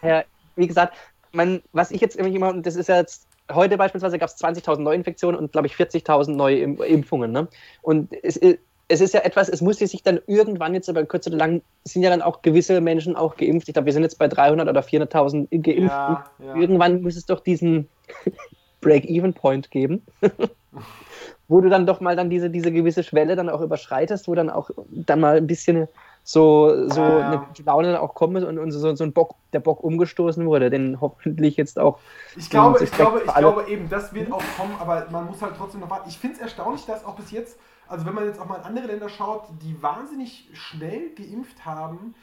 [0.02, 0.26] daher,
[0.56, 0.96] wie gesagt,
[1.32, 5.40] man, was ich jetzt immer, das ist ja jetzt, heute beispielsweise gab es 20.000 Neuinfektionen
[5.40, 7.32] und glaube ich 40.000 neue Im- Impfungen.
[7.32, 7.48] Ne?
[7.82, 8.60] Und es, i-
[8.90, 11.62] es ist ja etwas, es musste sich dann irgendwann jetzt, aber in Kürze oder lang,
[11.86, 13.70] sind ja dann auch gewisse Menschen auch geimpft.
[13.70, 15.88] Ich glaube, wir sind jetzt bei 300 oder 400.000 Geimpften.
[15.88, 16.56] ja, ja.
[16.56, 17.88] Irgendwann muss es doch diesen
[18.82, 20.06] Break-Even-Point geben,
[21.54, 24.50] wo du dann doch mal dann diese, diese gewisse Schwelle dann auch überschreitest, wo dann
[24.50, 25.88] auch dann mal ein bisschen
[26.24, 27.28] so, so Ja, ja.
[27.32, 30.72] eine Laune dann auch kommt und, und so, so ein Bock, der Bock umgestoßen wurde,
[30.72, 32.00] den hoffentlich jetzt auch
[32.36, 35.54] Ich glaube, ich glaube, ich glaube eben, das wird auch kommen, aber man muss halt
[35.56, 36.10] trotzdem noch warten.
[36.10, 38.64] Ich finde es erstaunlich, dass auch bis jetzt, also wenn man jetzt auch mal in
[38.64, 42.16] andere Länder schaut, die wahnsinnig schnell geimpft haben.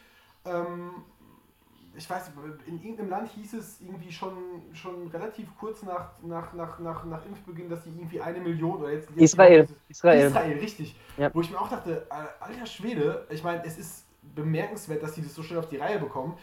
[0.45, 0.91] Ähm,
[1.97, 2.31] ich weiß,
[2.67, 4.33] in irgendeinem Land hieß es irgendwie schon,
[4.73, 8.93] schon relativ kurz nach, nach, nach, nach, nach Impfbeginn, dass die irgendwie eine Million oder
[8.93, 9.11] jetzt.
[9.11, 9.69] jetzt Israel.
[9.89, 10.27] Israel, Israel.
[10.27, 10.97] Israel richtig.
[11.17, 11.31] Ja.
[11.35, 15.23] Wo ich mir auch dachte, äh, alter Schwede, ich meine, es ist bemerkenswert, dass die
[15.23, 16.37] das so schnell auf die Reihe bekommen.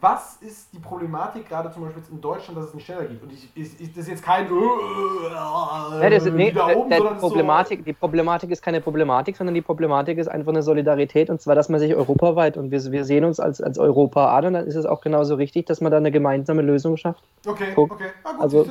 [0.00, 3.20] Was ist die Problematik, gerade zum Beispiel jetzt in Deutschland, dass es nicht schneller geht?
[3.20, 7.18] Und ich, ich, ich, das ist jetzt kein äh, äh, das, nee, oben, der, die,
[7.18, 11.56] Problematik, die Problematik ist keine Problematik, sondern die Problematik ist einfach eine Solidarität und zwar,
[11.56, 14.66] dass man sich europaweit und wir, wir sehen uns als, als Europa an und dann
[14.68, 17.24] ist es auch genauso richtig, dass man da eine gemeinsame Lösung schafft.
[17.44, 17.50] so.
[17.50, 17.92] Okay, Guck.
[17.92, 18.10] okay.
[18.22, 18.66] Ah, gut, Also,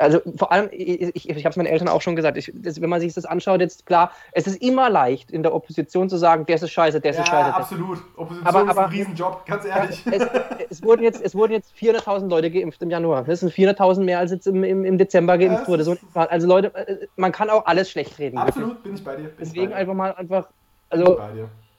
[0.00, 2.88] also vor allem, ich, ich, habe es meinen Eltern auch schon gesagt, ich, das, wenn
[2.88, 6.46] man sich das anschaut, jetzt klar, es ist immer leicht in der Opposition zu sagen,
[6.46, 7.54] der ist scheiße, der ist ja, scheiße.
[7.54, 7.98] absolut.
[8.16, 10.02] Opposition Aber- ist aber- ein Riesenjob, ganz ehrlich.
[10.10, 10.26] es,
[10.70, 13.24] es, wurden jetzt, es wurden jetzt 400.000 Leute geimpft im Januar.
[13.24, 15.84] Das sind 400.000 mehr, als jetzt im, im, im Dezember geimpft Ja, wurde.
[15.84, 18.38] So, also Leute, äh, man kann auch alles schlecht reden.
[18.38, 19.24] absolut, bin ich bei dir.
[19.24, 19.76] Bin Deswegen bei dir.
[19.76, 20.48] einfach mal einfach,
[20.88, 21.20] also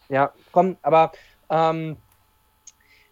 [0.10, 1.12] ja, komm, aber
[1.50, 1.98] ähm,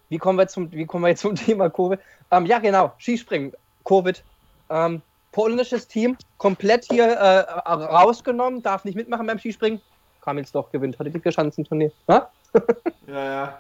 [0.10, 2.00] wie, kommen wir zum, wie kommen wir jetzt zum Thema Covid?
[2.30, 3.54] Ähm, ja, genau, Skispringen,
[3.86, 4.24] Covid.
[4.70, 5.02] Ähm,
[5.32, 7.40] polnisches Team, komplett hier äh,
[7.70, 9.82] rausgenommen, darf nicht mitmachen beim Skispringen.
[10.22, 11.92] Kamils doch gewinnt heute die Schanzenturnier.
[12.10, 12.30] Ha?
[13.08, 13.60] Ja, ja.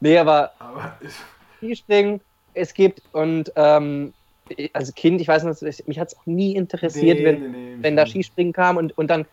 [0.00, 0.92] Nee, aber Aber
[1.58, 2.20] Skispringen,
[2.54, 4.12] es gibt und ähm,
[4.72, 7.76] als Kind, ich weiß noch, mich hat es auch nie interessiert, nee, wenn, nee, nee,
[7.80, 9.26] wenn da Skispringen kam und, und dann,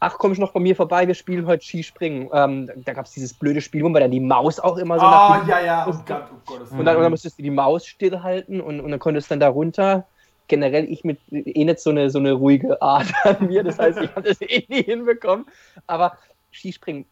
[0.00, 2.30] ach, komm ich noch bei mir vorbei, wir spielen heute Skispringen.
[2.32, 5.04] Ähm, da gab es dieses blöde Spiel, wo man dann die Maus auch immer so
[5.06, 5.86] Ah, nach ja, ja.
[5.88, 6.70] Oh Gott, oh Gott.
[6.70, 9.40] und dann, und dann musstest du die Maus stillhalten und, und dann konntest du dann
[9.40, 10.06] da runter.
[10.48, 13.98] Generell ich mit eh nicht so eine, so eine ruhige Art an mir, das heißt,
[14.00, 15.46] ich habe das eh nie hinbekommen.
[15.86, 16.18] Aber
[16.52, 17.06] Skispringen,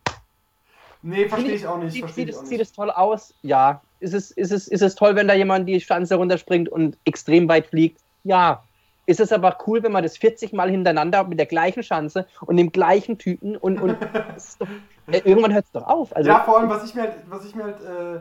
[1.02, 1.92] Nee, verstehe ich auch nicht.
[1.92, 3.34] sieht, sieht, es, sieht es toll aus?
[3.42, 3.82] Ja.
[3.98, 7.48] Ist es, ist, es, ist es toll, wenn da jemand die Schanze runterspringt und extrem
[7.48, 8.00] weit fliegt?
[8.24, 8.62] Ja.
[9.06, 12.56] Ist es aber cool, wenn man das 40 Mal hintereinander mit der gleichen Schanze und
[12.56, 13.96] dem gleichen Typen und, und
[14.60, 14.68] doch,
[15.08, 16.14] äh, irgendwann hört es doch auf.
[16.14, 18.20] Also, ja, vor allem, was ich mir halt, was ich mir halt äh,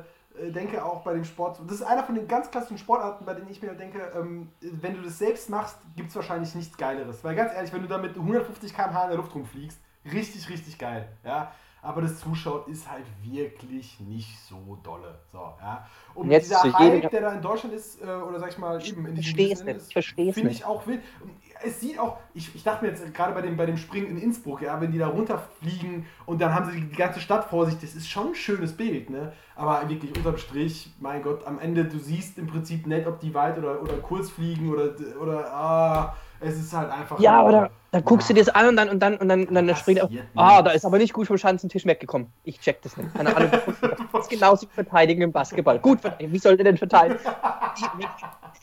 [0.49, 3.49] denke, auch bei dem Sport, das ist einer von den ganz klassischen Sportarten, bei denen
[3.49, 7.23] ich mir denke, ähm, wenn du das selbst machst, gibt es wahrscheinlich nichts Geileres.
[7.23, 9.79] Weil ganz ehrlich, wenn du da mit 150 km/h in der Luft rumfliegst,
[10.11, 11.07] richtig, richtig geil.
[11.23, 11.51] Ja?
[11.83, 15.19] Aber das Zuschauen ist halt wirklich nicht so dolle.
[15.31, 15.87] So, ja.
[16.13, 19.07] Und Jetzt dieser Hype, der da in Deutschland ist, äh, oder sag ich mal, eben
[19.07, 21.01] in diesem verstehe es nicht, ist, finde ich auch wild.
[21.64, 24.18] Es sieht auch, ich, ich dachte mir jetzt gerade bei dem, bei dem Springen in
[24.18, 27.80] Innsbruck, ja, wenn die da runterfliegen und dann haben sie die ganze Stadt vor sich,
[27.80, 29.34] das ist schon ein schönes Bild, ne?
[29.55, 33.34] Aber wirklich unterm Strich, mein Gott, am Ende, du siehst im Prinzip nicht, ob die
[33.34, 37.20] weit oder, oder kurz fliegen oder, oder ah, Es ist halt einfach.
[37.20, 39.53] Ja, oder dann guckst du dir das an und dann und dann und dann, und
[39.53, 40.05] dann springt er.
[40.05, 42.32] passiert Ah, da ist aber nicht gut vom Schanzentisch weggekommen.
[42.43, 43.14] Ich check das nicht.
[43.14, 43.51] Keine Ahnung.
[44.12, 45.78] Das ist genauso wie verteidigen im Basketball.
[45.78, 47.20] Gut, wie soll der denn verteidigen?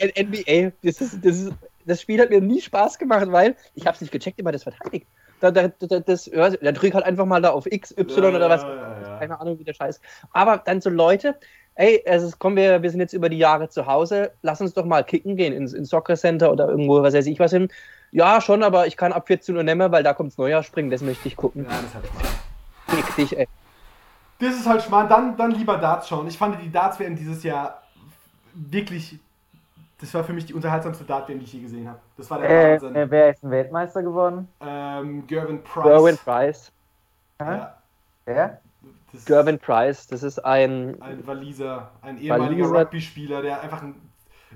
[0.01, 1.53] NBA, das, ist, das, ist,
[1.89, 4.62] das Spiel hat mir nie Spaß gemacht, weil ich habe es nicht gecheckt, man das
[4.62, 5.07] verteidigt.
[5.41, 8.51] Da, da, da, das, ja, der drückt halt einfach mal da auf X, Y oder
[8.51, 8.62] was.
[8.62, 9.18] Ja, ja, ja.
[9.18, 10.01] Keine Ahnung, wie der Scheiß.
[10.32, 11.36] Aber dann so Leute,
[11.76, 14.74] ey, es ist, kommen wir, wir sind jetzt über die Jahre zu Hause, lass uns
[14.74, 17.68] doch mal kicken gehen ins, ins Soccer Center oder irgendwo, was weiß ich was hin.
[18.11, 20.91] Ja, schon, aber ich kann ab 14 Uhr nicht mehr, weil da kommt's Neujahr springen,
[20.91, 21.64] das möchte ich gucken.
[21.64, 22.34] Ja, das ist halt Schmarrn.
[22.89, 23.49] Fick dich, ey.
[24.41, 25.09] Das ist halt Schmarrn.
[25.09, 26.26] Dann, dann lieber Darts schauen.
[26.26, 27.82] Ich fand die Darts WM dieses Jahr
[28.55, 29.18] wirklich.
[30.01, 31.99] Das war für mich die unterhaltsamste Dart die ich je gesehen habe.
[32.16, 32.94] Das war der Äh, Wahnsinn.
[32.96, 34.49] äh, wer ist ein Weltmeister geworden?
[34.61, 35.84] ähm, Gervin Price.
[35.84, 36.72] Gerwin Price.
[37.40, 37.74] Ja,
[38.24, 38.61] Wer?
[39.12, 41.01] das Gervin Price, das ist ein.
[41.03, 42.70] Ein Waliser, ein ehemaliger.
[42.70, 43.94] Rugby-Spieler, der einfach ein,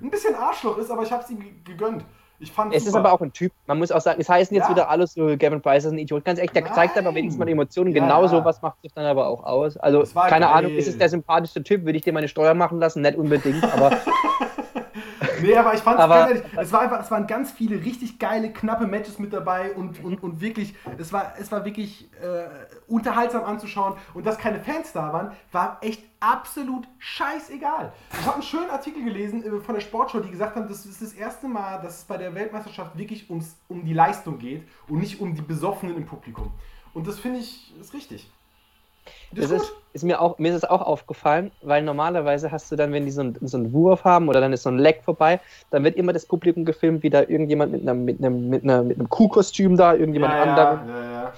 [0.01, 2.05] ein bisschen Arschloch ist, aber ich habe es ihm ge- gegönnt.
[2.39, 2.99] Ich fand Es ist super.
[3.01, 3.53] aber auch ein Typ.
[3.67, 4.71] Man muss auch sagen, es heißen jetzt Ja.
[4.71, 6.25] wieder alles so, Gavin Price ist ein Idiot.
[6.25, 6.75] Ganz echt, der Nein.
[6.75, 7.93] zeigt aber wenigstens mal Emotionen.
[7.95, 8.29] Ja, genau ja.
[8.29, 9.77] sowas macht sich dann aber auch aus.
[9.77, 10.55] Also, keine geil.
[10.55, 11.85] Ahnung, ist es der sympathischste Typ?
[11.85, 13.03] Würde ich dir meine Steuer machen lassen?
[13.03, 13.93] Nicht unbedingt, aber
[15.43, 18.87] Nee, aber ich fand es es war einfach, es waren ganz viele richtig geile, knappe
[18.87, 22.45] Matches mit dabei und, und, und wirklich, es war, es war wirklich äh,
[22.87, 27.93] unterhaltsam anzuschauen und dass keine Fans da waren, war echt absolut scheißegal.
[28.13, 31.03] Ich habe einen schönen Artikel gelesen äh, von der Sportschau, die gesagt haben, das ist
[31.03, 34.99] das erste Mal, dass es bei der Weltmeisterschaft wirklich ums, um die Leistung geht und
[34.99, 36.53] nicht um die Besoffenen im Publikum.
[36.95, 38.31] Und das finde ich ist richtig.
[39.33, 42.77] Das ist ist, ist mir auch, mir ist es auch aufgefallen, weil normalerweise hast du
[42.77, 45.03] dann, wenn die so, einen- so einen Wurf haben oder dann ist so ein Leck
[45.05, 45.41] vorbei,
[45.71, 48.83] dann wird immer das Publikum gefilmt, wie da irgendjemand mit einem, mit einem, mit einer,
[48.83, 50.89] mit einem Kuhkostüm da, irgendjemand ja, anderen.
[50.89, 51.33] Ja, ja.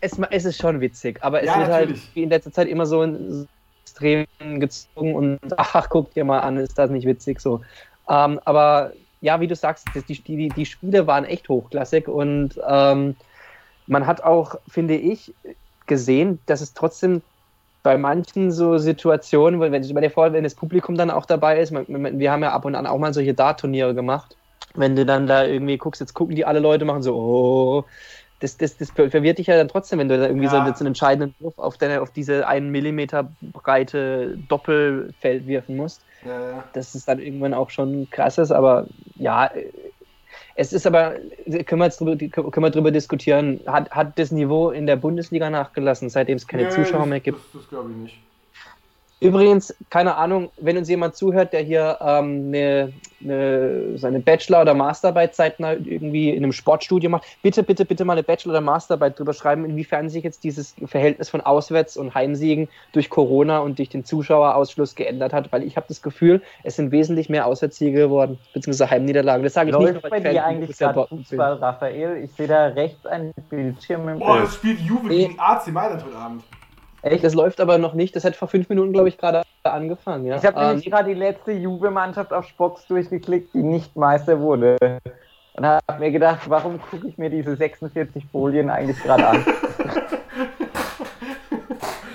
[0.00, 2.14] Es, es ist schon witzig, aber es wird halt natürlich.
[2.14, 3.48] wie in letzter Zeit immer so in
[3.84, 4.26] extrem
[4.60, 7.62] gezogen und ach, guck dir mal an, ist das nicht witzig so.
[8.08, 13.16] Ähm, aber ja, wie du sagst, die, die, die Spiele waren echt hochklassig und ähm,
[13.86, 15.34] man hat auch, finde ich,
[15.92, 17.22] gesehen, dass es trotzdem
[17.82, 21.60] bei manchen so Situationen, wenn, wenn, stell dir vor, wenn das Publikum dann auch dabei
[21.60, 24.38] ist, wir haben ja ab und an auch mal solche Dart-Turniere gemacht,
[24.74, 27.86] wenn du dann da irgendwie guckst, jetzt gucken die alle Leute, machen so, oh,
[28.40, 30.50] das, das, das verwirrt dich ja dann trotzdem, wenn du da irgendwie Ja.
[30.50, 36.40] so, einen entscheidenden Wurf auf, deine, auf diese einen Millimeter breite Doppelfeld wirfen musst Ja,
[36.50, 36.72] ja.
[36.72, 39.50] dass es dann irgendwann auch schon krass ist, aber ja,
[40.54, 41.14] es ist aber,
[41.66, 45.50] können wir jetzt drüber, können wir drüber diskutieren, hat, hat das Niveau in der Bundesliga
[45.50, 47.38] nachgelassen, seitdem es keine Nee, Zuschauer das, mehr gibt?
[47.38, 48.18] Das, das glaube ich nicht.
[49.22, 52.92] Übrigens, keine Ahnung, wenn uns jemand zuhört, der hier ähm, eine,
[53.22, 58.14] eine, seine Bachelor- oder Masterarbeit zeitnah irgendwie in einem Sportstudio macht, bitte, bitte, bitte mal
[58.14, 62.68] eine Bachelor- oder Masterarbeit drüber schreiben, inwiefern sich jetzt dieses Verhältnis von Auswärts- und Heimsiegen
[62.92, 66.90] durch Corona und durch den Zuschauerausschluss geändert hat, weil ich habe das Gefühl, es sind
[66.90, 69.44] wesentlich mehr Auswärtssiege geworden, beziehungsweise Heimniederlagen.
[69.44, 71.06] Das sage ich Läuft nicht, bei dir eigentlich gerade.
[71.06, 72.24] Fußball, Raphael?
[72.24, 75.28] Ich sehe da rechts einen Bildschirm im Boah, das spielt Juve Nee.
[75.28, 76.42] gegen AC Mailand heute Abend.
[77.02, 77.24] Echt?
[77.24, 80.26] Das läuft aber noch nicht, das hat vor fünf Minuten, glaube ich, gerade angefangen.
[80.26, 80.36] Ja?
[80.36, 84.76] Ich habe Ähm, nämlich gerade die letzte Juve-Mannschaft auf Spox durchgeklickt, die nicht Meister wurde.
[85.54, 89.44] Und habe mir gedacht, warum gucke ich mir diese 46 Folien eigentlich gerade an?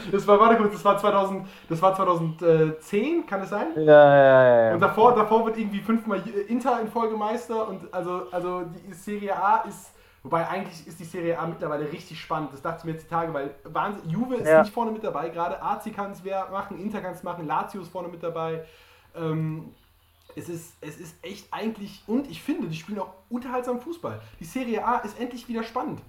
[0.09, 3.67] Das war, warte kurz, das war 2000, das war 2010, kann es sein?
[3.75, 4.73] ja, ja, ja.
[4.73, 9.35] Und davor, davor wird irgendwie fünfmal Inter in Folge Meister und also, also die Serie
[9.35, 9.91] A ist,
[10.27, 12.49] wobei eigentlich ist die Serie A mittlerweile richtig spannend.
[12.51, 14.61] Das dachte ich mir jetzt die Tage, weil Wahnsinn, Juve ist Ja.
[14.61, 17.79] nicht vorne mit dabei gerade, AC kann es wer machen, Inter kann es machen, Lazio
[17.81, 18.65] ist vorne mit dabei.
[19.15, 19.73] Ähm,
[20.35, 24.19] es ist, es ist echt eigentlich, und ich finde, die spielen auch unterhaltsam Fußball.
[24.41, 26.01] Die Serie A ist endlich wieder spannend.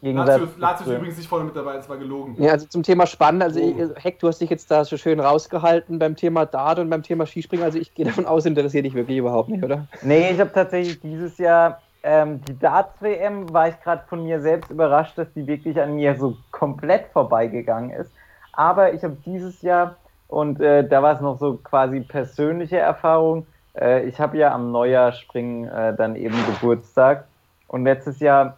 [0.00, 2.34] Gegensatz Lazio, Lazio ist übrigens nicht vorne mit dabei, das war gelogen.
[2.42, 3.92] Ja, also zum Thema spannend, also Oh.
[3.96, 7.02] ich, Heck, du hast dich jetzt da so schön rausgehalten beim Thema Dart und beim
[7.02, 9.86] Thema Skispringen, also ich gehe davon aus, interessiert dich wirklich überhaupt nicht, oder?
[10.02, 14.70] Nee, ich habe tatsächlich dieses Jahr ähm, die Darts-WM, war ich gerade von mir selbst
[14.70, 18.12] überrascht, dass die wirklich an mir so komplett vorbeigegangen ist.
[18.52, 19.96] Aber ich habe dieses Jahr,
[20.28, 23.46] und äh, da war es noch so quasi persönliche Erfahrung,
[23.78, 27.24] äh, ich habe ja am Neujahr springen äh, dann eben Geburtstag.
[27.68, 28.56] Und letztes Jahr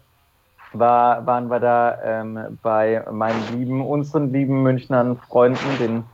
[0.72, 6.04] war, waren wir da ähm, bei meinen lieben, unseren lieben Münchnern Freunden, den,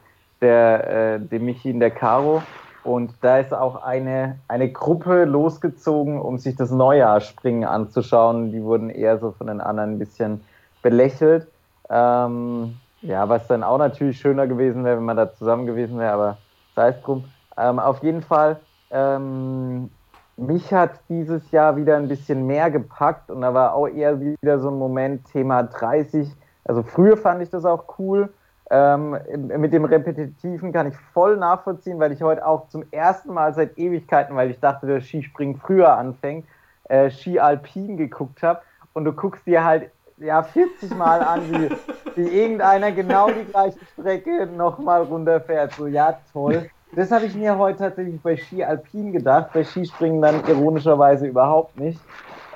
[0.41, 2.43] der, äh, dem Michi und der Caro.
[2.85, 8.53] Und da ist auch eine, eine Gruppe losgezogen, um sich das Neujahrsspringen anzuschauen.
[8.53, 10.43] Die wurden eher so von den anderen ein bisschen
[10.82, 11.49] belächelt.
[11.89, 16.12] Ähm, ja, was dann auch natürlich schöner gewesen wäre, wenn man da zusammen gewesen wäre,
[16.12, 16.39] aber
[16.76, 17.24] sei es drum.
[17.57, 18.61] Ähm, auf jeden Fall,
[18.91, 19.91] ähm,
[20.37, 24.59] mich hat dieses Jahr wieder ein bisschen mehr gepackt und da war auch eher wieder
[24.59, 26.30] so ein Moment Thema 30.
[26.64, 28.30] Also früher fand ich das auch cool.
[28.71, 29.19] Ähm,
[29.59, 33.77] mit dem Repetitiven kann ich voll nachvollziehen, weil ich heute auch zum ersten Mal seit
[33.77, 36.47] Ewigkeiten, weil ich dachte, das Skispringen früher anfängt,
[36.85, 38.62] äh, Ski Alpin geguckt habe
[38.95, 41.71] und du guckst dir halt ja 40 Mal an, wie,
[42.17, 45.73] wie irgendeiner genau die gleiche Strecke nochmal runterfährt.
[45.73, 46.71] So, ja, toll.
[46.93, 51.77] Das habe ich mir heute tatsächlich bei Ski Alpin gedacht, bei Skispringen dann ironischerweise überhaupt
[51.77, 52.01] nicht.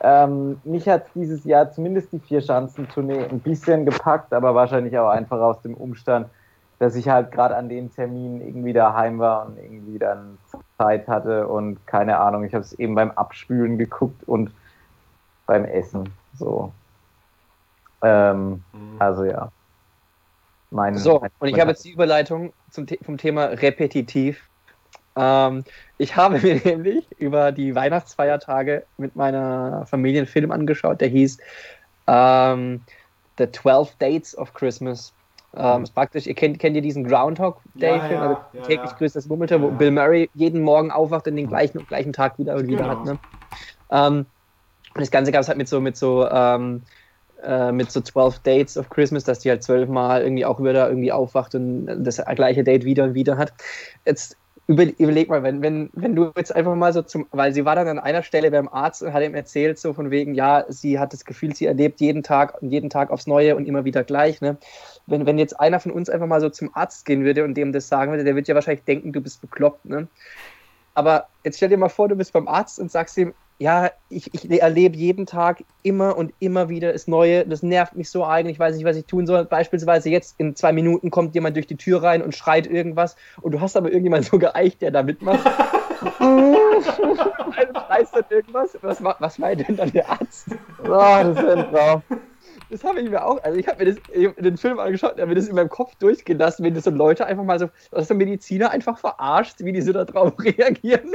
[0.01, 5.41] Ähm, mich hat dieses Jahr zumindest die Vier-Schanzentournee ein bisschen gepackt, aber wahrscheinlich auch einfach
[5.41, 6.31] aus dem Umstand,
[6.79, 10.39] dass ich halt gerade an den Terminen irgendwie daheim war und irgendwie dann
[10.79, 14.55] Zeit hatte und keine Ahnung, ich habe es eben beim Abspülen geguckt und
[15.47, 16.15] beim Essen.
[16.35, 16.73] So.
[18.03, 18.99] Ähm, Mhm.
[18.99, 19.51] also ja.
[20.71, 24.48] Mein, So, mein- und ich habe jetzt die Überleitung zum, vom Thema repetitiv.
[25.19, 25.64] Ähm,
[25.99, 31.39] ich habe mir nämlich über die Weihnachtsfeiertage mit meiner Familie einen Film angeschaut, der hieß
[32.07, 32.85] ähm,
[33.39, 35.12] The 12 Dates of Christmas.
[35.57, 38.62] Ähm, ist praktisch, ihr kennt, kennt ihr diesen Groundhog Day Ja, Film, ja, also ja,
[38.62, 38.97] täglich ja.
[38.97, 39.75] grüßt das Murmelte, wo Ja.
[39.77, 42.91] Bill Murray jeden Morgen aufwacht und den gleichen gleichen Tag wieder und wieder Genau.
[42.91, 43.05] hat.
[43.05, 43.19] Ne?
[43.91, 44.27] Ähm,
[44.95, 46.85] und das Ganze gab es halt mit so, mit so, ähm,
[47.43, 51.12] äh, mit so 12 Dates of Christmas, dass die halt zwölfmal irgendwie auch wieder irgendwie
[51.12, 53.53] aufwacht und das gleiche Date wieder und wieder hat.
[54.05, 54.37] Jetzt
[54.69, 57.75] über, überleg mal, wenn, wenn, wenn du jetzt einfach mal so zum, weil sie war
[57.75, 60.99] dann an einer Stelle beim Arzt und hat ihm erzählt, so von wegen, ja, sie
[60.99, 64.05] hat das Gefühl, sie erlebt jeden Tag und jeden Tag aufs Neue und immer wieder
[64.05, 64.59] gleich, ne?
[65.07, 67.73] Wenn, wenn jetzt einer von uns einfach mal so zum Arzt gehen würde und dem
[67.73, 70.07] das sagen würde, der wird ja wahrscheinlich denken, du bist bekloppt, ne?
[70.93, 74.33] Aber jetzt stell dir mal vor, du bist beim Arzt und sagst ihm, ja, ich,
[74.33, 77.45] ich erlebe jeden Tag immer und immer wieder das Neue.
[77.45, 78.57] Das nervt mich so eigentlich.
[78.57, 79.45] Ich weiß nicht, was ich tun soll.
[79.45, 83.53] Beispielsweise jetzt in zwei Minuten kommt jemand durch die Tür rein und schreit irgendwas und
[83.53, 85.41] du hast aber irgendjemand so geeicht, der da mitmacht.
[87.99, 88.79] Schreist dann irgendwas.
[88.83, 90.49] Was, was meint denn dann der Arzt?
[90.85, 92.03] Oh, das ist ein Traum.
[92.71, 95.21] Das habe ich mir auch, also ich habe mir das, hab den Film angeschaut und
[95.21, 97.71] habe mir das in meinem Kopf durchgehen lassen, wenn das so Leute einfach mal so,
[97.91, 101.13] dass der Mediziner einfach verarscht, wie die so darauf reagieren.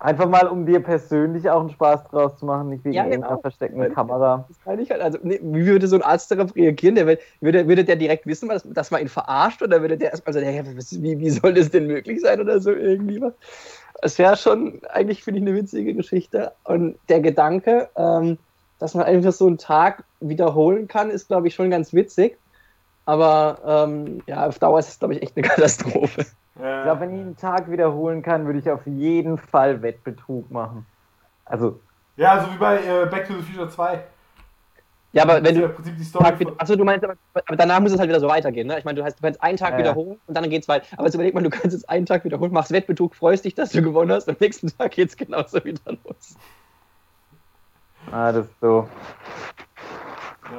[0.00, 3.14] Einfach mal, um dir persönlich auch einen Spaß draus zu machen, nicht wegen Ja, genau.
[3.14, 4.44] irgendeiner versteckten Weil- Kamera.
[4.48, 5.02] Das meine ich halt.
[5.02, 6.94] Also, nee, wie würde so ein Arzt darauf reagieren?
[6.94, 7.06] Der,
[7.40, 9.60] würde, würde der direkt wissen, dass, dass man ihn verarscht?
[9.60, 12.40] Oder würde der erstmal so, ja, was- wie, wie soll das denn möglich sein?
[12.40, 13.32] Oder so irgendwie was?
[14.00, 16.52] Es wäre schon, eigentlich finde ich, eine witzige Geschichte.
[16.62, 18.38] Und der Gedanke, ähm,
[18.78, 22.38] dass man einfach so einen Tag wiederholen kann, ist, glaube ich, schon ganz witzig.
[23.04, 26.24] Aber ähm, ja, auf Dauer ist es, glaube ich, echt eine Katastrophe.
[26.58, 30.84] Ich glaube, wenn ich einen Tag wiederholen kann, würde ich auf jeden Fall Wettbetrug machen.
[31.44, 31.80] Also,
[32.16, 34.02] ja, so wie bei äh, Back to the Future 2.
[35.12, 36.24] Ja, aber wenn du im Prinzip die Story.
[36.24, 38.66] Tag wieder, von- achso, du meinst, aber, aber danach muss es halt wieder so weitergehen,
[38.66, 38.78] ne?
[38.78, 39.84] Ich meine, du, hast, du kannst einen Tag Ja, ja.
[39.84, 40.84] wiederholen und dann geht's weiter.
[40.96, 43.70] Aber jetzt überleg mal, du kannst jetzt einen Tag wiederholen, machst Wettbetrug, freust dich, dass
[43.70, 46.36] du gewonnen hast, am nächsten Tag geht's genauso wieder los.
[48.10, 48.88] ah, das ist so.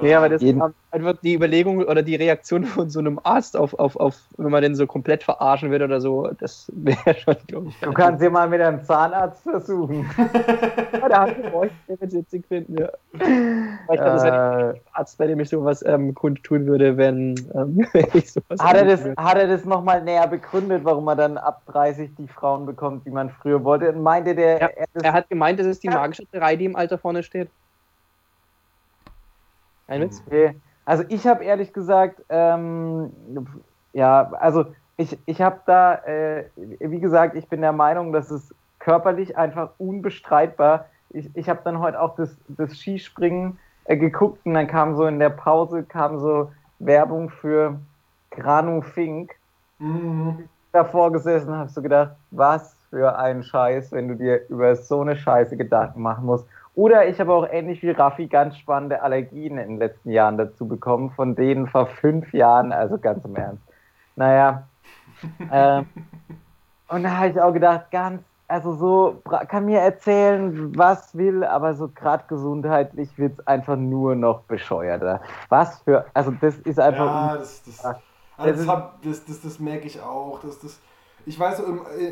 [0.02, 0.62] Nee, aber das Jeden,
[0.92, 4.62] einfach die Überlegung oder die Reaktion von so einem Arzt auf, auf, auf wenn man
[4.62, 7.80] den so komplett verarschen würde oder so, das wäre schon, glaube ich.
[7.80, 10.10] Du kannst ja mal mit einem Zahnarzt versuchen.
[11.00, 12.90] Ja, da hat der wird witzig finden, ja.
[13.14, 16.98] Aber ich glaube, das wäre Äh, der Arzt, bei dem ich sowas ähm, kundtun würde,
[16.98, 19.22] wenn, ähm, wenn ich sowas hat, er das, würde.
[19.22, 23.12] hat er das nochmal näher begründet, warum er dann ab 30 die Frauen bekommt, die
[23.12, 23.94] man früher wollte?
[23.94, 25.94] Meinte der, Ja, er Er hat gemeint, das ist die Ja.
[25.94, 27.50] magische Drei, die im Alter vorne steht.
[29.90, 30.24] Ein Witz?
[30.26, 30.56] Okay.
[30.86, 33.12] Also ich habe ehrlich gesagt, ähm,
[33.94, 34.66] ja, also
[34.98, 39.72] ich, ich habe da, äh, wie gesagt, ich bin der Meinung, dass es körperlich einfach
[39.78, 40.86] unbestreitbar.
[41.10, 45.06] Ich, ich habe dann heute auch das, das Skispringen äh, geguckt und dann kam so
[45.06, 47.80] in der Pause kam so Werbung für
[48.32, 49.36] Granu Fink.
[49.80, 50.50] Mhm.
[50.72, 55.16] Davor gesessen habe so gedacht, was für ein Scheiß, wenn du dir über so eine
[55.16, 56.46] Scheiße Gedanken machen musst.
[56.80, 60.66] Oder ich habe auch ähnlich wie Raffi ganz spannende Allergien in den letzten Jahren dazu
[60.66, 63.62] bekommen, von denen vor fünf Jahren, also ganz im Ernst.
[64.16, 64.66] Naja.
[65.52, 65.88] ähm,
[66.88, 71.74] und da habe ich auch gedacht, ganz, also so, kann mir erzählen, was will, aber
[71.74, 75.20] so gerade gesundheitlich wird es einfach nur noch bescheuerter.
[75.50, 77.06] Was für, also das ist einfach.
[77.06, 78.00] Ja, das, das, Ja.
[78.38, 78.66] also
[79.04, 80.40] Das das, das, merke ich auch.
[80.40, 80.80] Das, das,
[81.26, 81.60] ich weiß,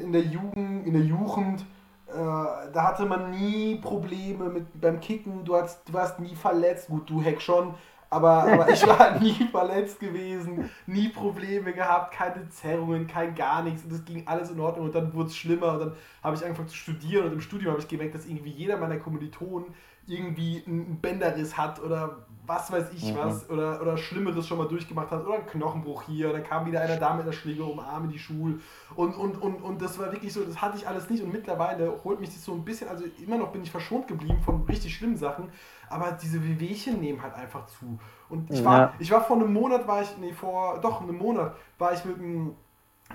[0.03, 1.76] in der Jugend, in der Jugend, äh,
[2.13, 5.43] da hatte man nie Probleme mit beim Kicken.
[5.43, 6.87] Du, hast, du warst nie verletzt.
[6.87, 7.75] Gut, du Heck schon.
[8.09, 13.83] Aber, aber ich war nie verletzt gewesen, nie Probleme gehabt, keine Zerrungen, kein gar nichts.
[13.83, 14.85] Und das ging alles in Ordnung.
[14.85, 15.73] Und dann wurde es schlimmer.
[15.73, 15.93] Und dann
[16.23, 17.25] habe ich angefangen zu studieren.
[17.25, 19.73] Und im Studium habe ich gemerkt, dass irgendwie jeder meiner Kommilitonen
[20.07, 23.17] irgendwie einen Bänderriss hat oder was weiß ich Mhm.
[23.17, 26.81] was oder, oder Schlimmeres schon mal durchgemacht hat oder einen Knochenbruch hier, dann kam wieder
[26.81, 28.59] einer da mit einer Schläge um Arm in die Schule
[28.95, 31.93] und, und, und, und das war wirklich so, das hatte ich alles nicht und mittlerweile
[32.03, 34.95] holt mich das so ein bisschen, also immer noch bin ich verschont geblieben von richtig
[34.95, 35.49] schlimmen Sachen,
[35.89, 38.93] aber diese Wehwehchen nehmen halt einfach zu und ich war, Ja.
[38.99, 42.17] ich war vor einem Monat, war ich, nee, vor, doch einem Monat, war ich mit
[42.17, 42.55] einem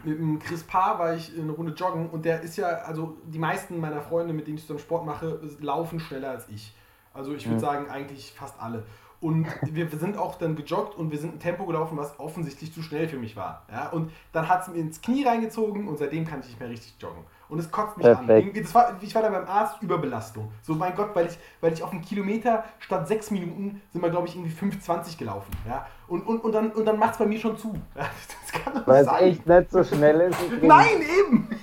[0.04, 3.38] mit dem Chris Paar war ich eine Runde joggen und der ist ja, also die
[3.38, 6.74] meisten meiner Freunde, mit denen ich zusammen Sport mache, laufen schneller als ich.
[7.12, 7.60] Also ich würde Mhm.
[7.60, 8.84] sagen, eigentlich fast alle.
[9.22, 12.82] Und wir sind auch dann gejoggt und wir sind ein Tempo gelaufen, was offensichtlich zu
[12.82, 13.62] schnell für mich war.
[13.70, 13.88] Ja?
[13.90, 16.96] Und dann hat es mir ins Knie reingezogen und seitdem kann ich nicht mehr richtig
[17.00, 17.22] joggen.
[17.48, 18.56] Und es kotzt mich Perfekt.
[18.56, 18.74] an.
[18.74, 20.50] War, ich war da beim Arzt, Überbelastung.
[20.62, 24.10] So, mein Gott, weil ich, weil ich auf einen Kilometer statt sechs Minuten sind wir,
[24.10, 25.52] glaube ich, irgendwie 5,20 gelaufen.
[25.68, 25.86] Ja?
[26.08, 27.74] Und, und, und dann, und dann macht es bei mir schon zu.
[27.94, 28.06] Ja?
[28.42, 30.38] Das kann doch Weil es echt nicht so schnell ist.
[30.62, 31.48] Nein, eben!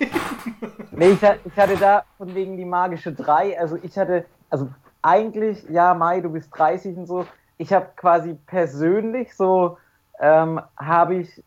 [0.91, 3.57] Nee, ich, ich hatte da von wegen die magische 3.
[3.57, 4.68] Also ich hatte, also
[5.01, 7.26] eigentlich, ja, Mai, du bist 30 und so.
[7.60, 9.78] Ich habe quasi persönlich so,
[10.20, 11.43] ähm, habe ich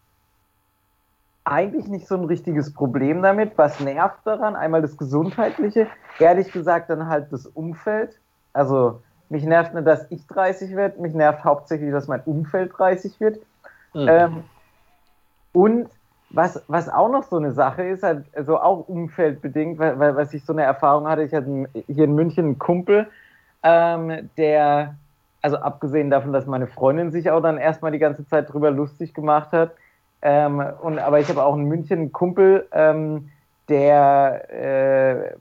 [1.45, 3.59] eigentlich nicht so ein richtiges Problem damit.
[3.59, 4.55] Was nervt daran?
[4.55, 5.89] Einmal das Gesundheitliche,
[6.21, 8.21] ehrlich gesagt dann halt das Umfeld.
[8.53, 13.19] Also mich nervt nicht, dass ich 30 werde, mich nervt hauptsächlich, dass mein Umfeld 30
[13.19, 13.39] wird.
[13.95, 14.09] Mhm.
[14.09, 14.45] Ähm,
[15.53, 15.89] und
[16.31, 20.33] was, was auch noch so eine Sache ist, halt, also auch umfeldbedingt, weil, weil was
[20.33, 23.09] ich so eine Erfahrung hatte, ich hatte hier in München einen Kumpel,
[23.63, 24.95] ähm, der,
[25.43, 29.13] also abgesehen davon, dass meine Freundin sich auch dann erstmal die ganze Zeit drüber lustig
[29.13, 29.73] gemacht hat,
[30.23, 33.31] ähm, und, aber ich habe auch in München einen Kumpel, ähm,
[33.69, 35.35] der äh,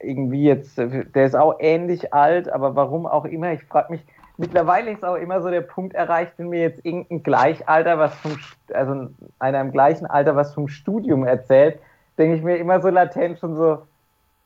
[0.00, 4.04] irgendwie jetzt, der ist auch ähnlich alt, aber warum auch immer, ich frage mich,
[4.36, 8.38] mittlerweile ist auch immer so der Punkt erreicht, wenn mir jetzt irgendein Gleichalter was vom,
[8.72, 11.80] also einer im gleichen Alter was vom Studium erzählt,
[12.18, 13.82] denke ich mir immer so latent schon so,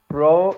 [0.08, 0.56] Bro,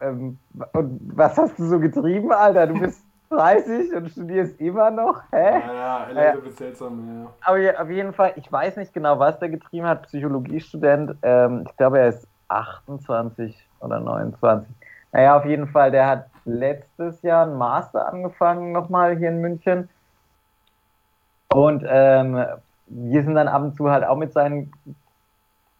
[0.00, 0.38] ähm,
[0.72, 2.66] was hast du so getrieben, Alter?
[2.66, 5.60] Du bist 30 und studierst immer noch, hä?
[5.60, 7.32] Ja, ja, LA wird seltsam, ja.
[7.44, 11.16] Aber je- auf jeden Fall, ich weiß nicht genau, was der getrieben hat, Psychologiestudent.
[11.22, 14.74] Ähm, ich glaube, er ist 28 oder 29.
[15.12, 19.88] Naja, auf jeden Fall, der hat letztes Jahr einen Master angefangen, nochmal hier in München.
[21.52, 22.34] Und ähm,
[22.86, 24.72] wir sind dann ab und zu halt auch mit seinen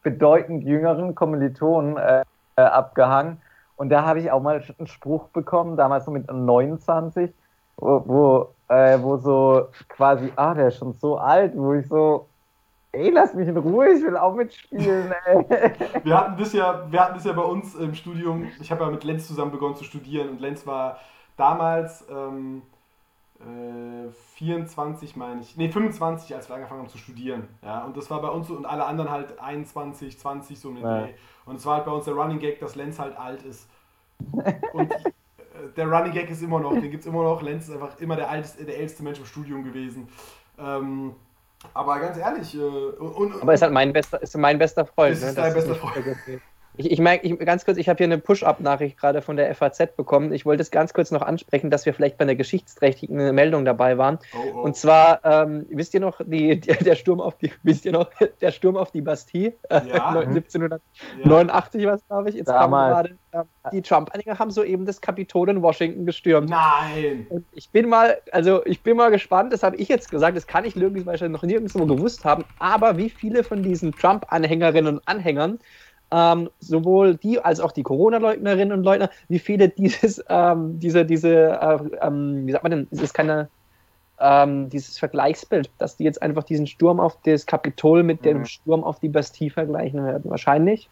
[0.02, 2.22] bedeutend jüngeren Kommilitonen äh,
[2.56, 3.42] äh, abgehangen.
[3.78, 7.32] Und da habe ich auch mal einen Spruch bekommen, damals so mit 29,
[7.76, 12.26] wo, wo, äh, wo so quasi, ah, der ist schon so alt, wo ich so,
[12.90, 15.46] ey, lass mich in Ruhe, ich will auch mitspielen, ey.
[16.02, 18.48] Wir hatten das ja, wir hatten das ja bei uns im Studium.
[18.60, 20.98] Ich habe ja mit Lenz zusammen begonnen zu studieren und Lenz war
[21.36, 22.62] damals ähm,
[23.38, 27.46] äh, 24, meine ich, nee 25, als wir angefangen haben zu studieren.
[27.62, 30.82] Ja, und das war bei uns so und alle anderen halt 21, 20 so den
[30.82, 31.02] Ja.
[31.02, 31.14] Dreh.
[31.48, 33.68] Und es war halt bei uns der Running Gag, dass Lenz halt alt ist.
[34.74, 34.96] Und äh,
[35.76, 37.40] der Running Gag ist immer noch, den gibt es immer noch.
[37.40, 40.08] Lenz ist einfach immer der, alteste, der älteste Mensch im Studium gewesen.
[40.58, 41.14] Ähm,
[41.72, 45.20] aber ganz ehrlich, äh, und, und, Aber ist halt mein bester, ist mein bester Freund.
[45.20, 45.28] Ne?
[45.28, 46.04] ist Das dein bester Freund.
[46.78, 49.96] Ich, ich merke, ich, ganz kurz, ich habe hier eine Push-Up-Nachricht gerade von der FAZ
[49.96, 50.32] bekommen.
[50.32, 53.98] Ich wollte es ganz kurz noch ansprechen, dass wir vielleicht bei einer geschichtsträchtigen Meldung dabei
[53.98, 54.20] waren.
[54.32, 54.60] oh, oh.
[54.60, 58.10] Und zwar, ähm, wisst ihr noch, die, der, der Sturm auf die, wisst ihr noch,
[58.40, 60.08] der Sturm auf die Bastille, äh, Ja.
[60.10, 62.36] 1789 war es, glaube ich.
[62.36, 63.08] Jetzt kam Damals.
[63.08, 66.48] gerade, ähm, die Trump-Anhänger haben soeben das Kapitol in Washington gestürmt.
[66.48, 67.26] Nein!
[67.28, 70.46] Und ich bin mal, also ich bin mal gespannt, das habe ich jetzt gesagt, das
[70.46, 75.58] kann ich möglicherweise noch nirgendwo gewusst haben, aber wie viele von diesen Trump-Anhängerinnen und Anhängern,
[76.10, 81.28] ähm, sowohl die als auch die Corona-Leugnerinnen und Leugner, wie viele dieses, ähm, diese, diese,
[81.60, 83.50] äh, ähm, wie sagt man denn, es ist keine,
[84.20, 88.44] ähm, dieses Vergleichsbild, dass die jetzt einfach diesen Sturm auf das Kapitol mit dem Mhm.
[88.46, 90.28] Sturm auf die Bastille vergleichen werden.
[90.30, 90.90] Wahrscheinlich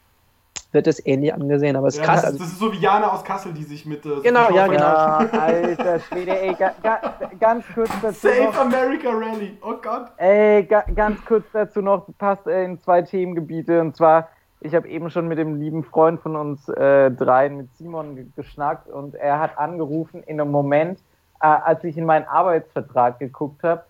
[0.72, 2.16] wird es ähnlich angesehen, aber es ist Ja, krass.
[2.16, 4.04] das, Also, das ist so wie Jana aus Kassel, die sich mit.
[4.04, 4.82] Äh, Genau, ja, genau.
[4.84, 7.00] Ja, alter Schwede, ey, ga, ga,
[7.40, 8.58] ganz kurz dazu Save noch.
[8.58, 9.56] America Rally.
[9.62, 10.10] Oh Gott.
[10.18, 13.80] Ey, ga, ganz kurz dazu noch, passt äh, in zwei Themengebiete.
[13.80, 14.28] Und zwar,
[14.66, 18.26] ich habe eben schon mit dem lieben Freund von uns äh, dreien, mit Simon, ge-
[18.36, 20.98] geschnackt und er hat angerufen in einem Moment,
[21.40, 23.84] äh, als ich in meinen Arbeitsvertrag geguckt habe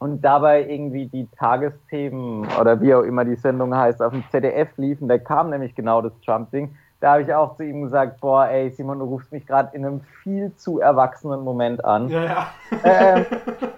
[0.00, 4.76] und dabei irgendwie die Tagesthemen oder wie auch immer die Sendung heißt, auf dem ZDF
[4.76, 5.08] liefen.
[5.08, 6.76] Da kam nämlich genau das Trump-Ding.
[7.00, 9.84] Da habe ich auch zu ihm gesagt, boah, ey, Simon, du rufst mich gerade in
[9.84, 12.08] einem viel zu erwachsenen Moment an.
[12.08, 12.46] Ja, ja.
[12.82, 13.26] Ähm,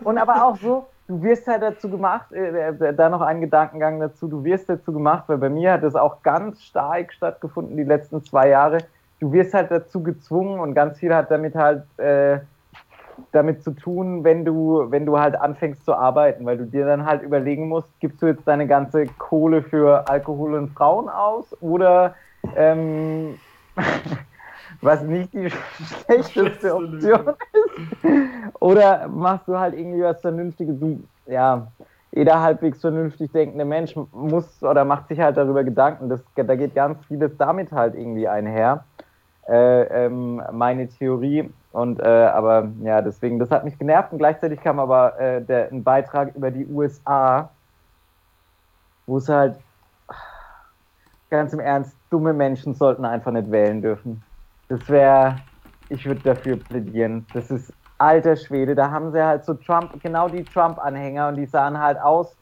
[0.04, 4.00] und aber auch so, du wirst halt dazu gemacht, äh, äh, da noch ein Gedankengang
[4.00, 7.84] dazu, du wirst dazu gemacht, weil bei mir hat das auch ganz stark stattgefunden die
[7.84, 8.78] letzten zwei Jahre.
[9.20, 12.40] Du wirst halt dazu gezwungen und ganz viel hat damit halt äh,
[13.32, 17.06] damit zu tun, wenn du, wenn du halt anfängst zu arbeiten, weil du dir dann
[17.06, 22.14] halt überlegen musst, gibst du jetzt deine ganze Kohle für Alkohol und Frauen aus oder
[22.56, 23.38] ähm,
[24.86, 25.50] was nicht die
[26.04, 27.34] schlechteste Option Lösung.
[28.60, 30.78] oder machst du halt irgendwie was Vernünftiges?
[30.78, 31.66] Du, ja,
[32.12, 36.08] jeder halbwegs vernünftig denkende Mensch muss oder macht sich halt darüber Gedanken.
[36.08, 38.84] Das, da geht ganz vieles damit halt irgendwie einher.
[39.48, 41.50] Äh, ähm, meine Theorie.
[41.72, 45.70] Und äh, aber ja, deswegen, das hat mich genervt und gleichzeitig kam aber äh, der,
[45.70, 47.50] ein Beitrag über die USA,
[49.06, 49.58] wo es halt
[51.28, 54.22] ganz im Ernst, dumme Menschen sollten einfach nicht wählen dürfen.
[54.68, 55.36] Das wäre,
[55.88, 57.26] ich würde dafür plädieren.
[57.32, 58.74] Das ist alter Schwede.
[58.74, 62.36] Da haben sie halt so Trump, genau die Trump-Anhänger und die sahen halt aus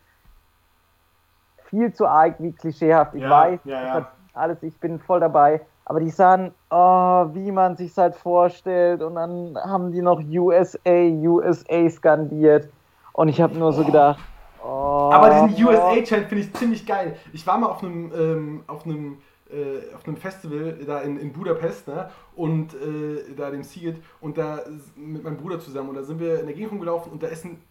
[1.68, 3.14] viel zu arg wie klischeehaft.
[3.14, 4.08] Ich Ja, weiß, ja, ja.
[4.34, 5.60] alles, ich bin voll dabei.
[5.86, 9.02] Aber die sahen, oh, wie man sich halt vorstellt.
[9.02, 12.68] Und dann haben die noch USA, USA skandiert.
[13.12, 14.18] Und ich habe nur so gedacht,
[14.64, 15.10] oh.
[15.12, 17.16] Aber diesen USA-Chant finde ich ziemlich geil.
[17.32, 19.18] Ich war mal auf einem, ähm, auf einem,
[19.50, 22.10] äh, auf einem Festival da in, in Budapest ne?
[22.34, 24.62] und äh, da dem Seagate und da
[24.96, 27.44] mit meinem Bruder zusammen und da sind wir in der Gegend rumgelaufen und da ist
[27.44, 27.62] ein,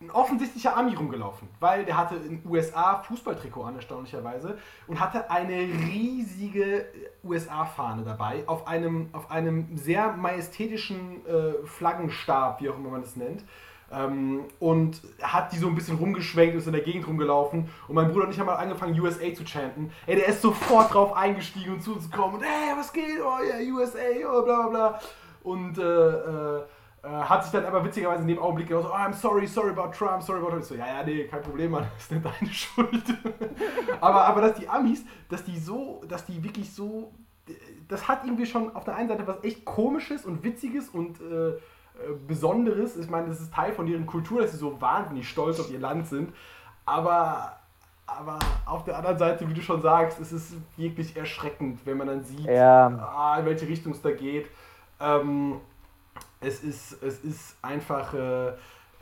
[0.00, 4.56] ein offensichtlicher Ami rumgelaufen, weil der hatte in USA Fußballtrikot an, erstaunlicherweise,
[4.86, 6.86] und hatte eine riesige
[7.24, 13.16] USA-Fahne dabei auf einem, auf einem sehr majestätischen äh, Flaggenstab, wie auch immer man das
[13.16, 13.44] nennt.
[13.90, 17.70] Ähm, und hat die so ein bisschen rumgeschwenkt, ist in der Gegend rumgelaufen.
[17.88, 19.90] Und mein Bruder und ich haben mal angefangen, USA zu chanten.
[20.06, 22.34] Ey, der ist sofort drauf eingestiegen und zu uns gekommen.
[22.34, 23.18] Und hey, was geht?
[23.20, 23.98] Oh ja, USA,
[24.30, 25.00] oh bla bla bla.
[25.42, 26.62] Und äh, äh,
[27.02, 29.92] äh, hat sich dann aber witzigerweise in dem Augenblick genauso, oh, I'm sorry, sorry about
[29.92, 30.62] Trump, sorry about Trump.
[30.62, 33.04] Ich so, ja, ja, nee, kein Problem, Mann, das ist nicht deine Schuld.
[34.00, 37.12] aber, aber dass die Amis, dass die so, dass die wirklich so,
[37.86, 41.58] das hat irgendwie schon auf der einen Seite was echt komisches und witziges und äh,
[42.26, 42.96] Besonderes.
[42.96, 45.80] Ich meine, das ist Teil von deren Kultur, dass sie so wahnsinnig stolz auf ihr
[45.80, 46.32] Land sind.
[46.86, 47.56] Aber,
[48.06, 52.06] aber auf der anderen Seite, wie du schon sagst, es ist wirklich erschreckend, wenn man
[52.06, 52.86] dann sieht, Ja.
[52.86, 54.46] ah, in welche Richtung es da geht.
[55.00, 55.60] Ähm,
[56.40, 58.52] es, ist, es ist einfach, äh,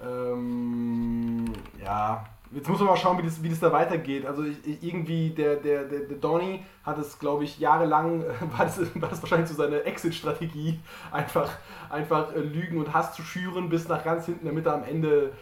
[0.02, 1.44] ähm,
[1.82, 2.24] ja,
[2.56, 4.24] jetzt muss man mal schauen, wie das, wie das da weitergeht.
[4.24, 8.24] Also ich, irgendwie, der, der, der, der Donny hat es, glaube ich, jahrelang,
[8.56, 10.80] war das, war das wahrscheinlich so seine Exit-Strategie,
[11.12, 11.50] einfach,
[11.90, 15.32] einfach äh, Lügen und Hass zu schüren bis nach ganz hinten, damit er am Ende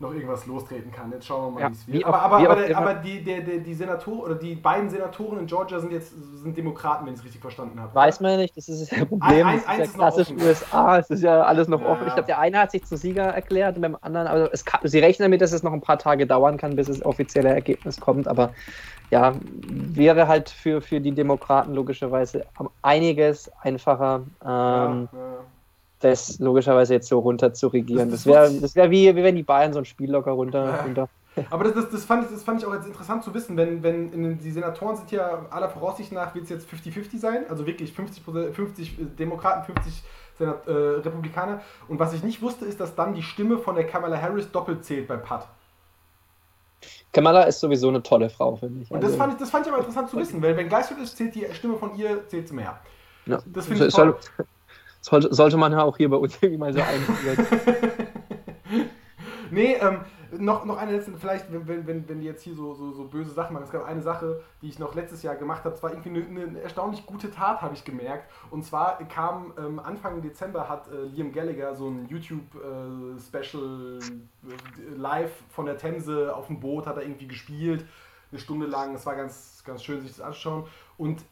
[0.00, 1.10] noch irgendwas lostreten kann.
[1.10, 2.04] Jetzt schauen wir mal, Ja, wie es wird.
[2.04, 5.80] Aber, aber, aber, aber die, der, der, die Senatoren oder die beiden Senatoren in Georgia
[5.80, 7.94] sind jetzt sind Demokraten, wenn ich es richtig verstanden habe.
[7.94, 9.46] Weiß man ja nicht, das ist das Ein- Problem.
[9.46, 10.42] ein- das ist eins ja ist klassisch offen.
[10.42, 12.06] USA, es ist ja alles noch Ja, offen.
[12.06, 15.00] Ich glaube, der eine hat sich zu Sieger erklärt und beim anderen, also kann, sie
[15.00, 18.28] rechnen damit, dass es noch ein paar Tage dauern kann, bis das offizielle Ergebnis kommt,
[18.28, 18.52] aber
[19.10, 22.46] ja, wäre halt für, für die Demokraten logischerweise
[22.82, 25.44] einiges einfacher, ähm, ja.
[26.00, 28.10] Das logischerweise jetzt so runter zu regieren.
[28.10, 30.82] Das- wäre das wär wie, wie wenn die Bayern so ein Spiel locker runter, Ja.
[30.82, 31.08] runter
[31.50, 33.82] Aber das, das, das, fand ich, das fand ich auch jetzt interessant zu wissen, wenn,
[33.82, 37.44] wenn in den, die Senatoren sind ja aller Voraussicht nach, wird es jetzt 50-50 sein,
[37.48, 40.02] also wirklich 50, 50 Demokraten, 50
[40.38, 41.60] Senat, äh, Republikaner.
[41.88, 44.84] Und was ich nicht wusste, ist, dass dann die Stimme von der Kamala Harris doppelt
[44.84, 45.48] zählt bei Pat.
[47.12, 48.90] Kamala ist sowieso eine tolle Frau, finde ich.
[48.90, 50.98] Und das Also- fand, ich, das fand ich aber interessant zu wissen, weil wenn Gleichschritt
[50.98, 52.78] ist, zählt die Stimme von ihr zählt mehr.
[53.26, 53.38] Ja.
[53.46, 54.16] Das finde ich toll.
[55.08, 57.46] Sollte, sollte man ja auch hier bei uns irgendwie mal so einführen.
[59.50, 60.00] Nee, ähm,
[60.38, 63.04] noch, noch eine letzte, vielleicht, wenn, wenn, wenn, wenn die jetzt hier so, so, so
[63.04, 63.64] böse Sachen machen.
[63.64, 65.74] Es gab eine Sache, die ich noch letztes Jahr gemacht habe.
[65.74, 68.30] Es war irgendwie eine, eine erstaunlich gute Tat, habe ich gemerkt.
[68.50, 75.32] Und zwar kam ähm, Anfang Dezember hat äh, Liam Gallagher so ein YouTube-Special äh, live
[75.48, 77.86] von der Themse auf dem Boot, hat er irgendwie gespielt.
[78.30, 78.94] Eine Stunde lang.
[78.94, 80.64] Es war ganz, ganz schön, sich das anzuschauen.
[80.98, 81.22] Und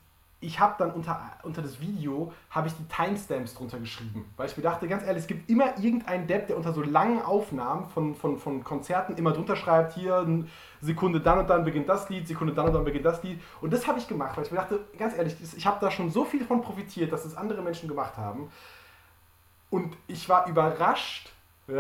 [0.40, 4.56] ich habe dann unter, unter das Video habe ich die Timestamps drunter geschrieben, weil ich
[4.56, 8.14] mir dachte, ganz ehrlich, es gibt immer irgendeinen Depp, der unter so langen Aufnahmen von,
[8.14, 10.26] von, von Konzerten immer drunter schreibt, hier
[10.82, 13.40] Sekunde dann und dann beginnt das Lied, Sekunde dann und dann beginnt das Lied.
[13.62, 15.90] Und das habe ich gemacht, weil ich mir dachte, ganz ehrlich, das- ich habe da
[15.90, 18.50] schon so viel von profitiert, dass es andere Menschen gemacht haben.
[19.70, 21.32] Und ich war überrascht,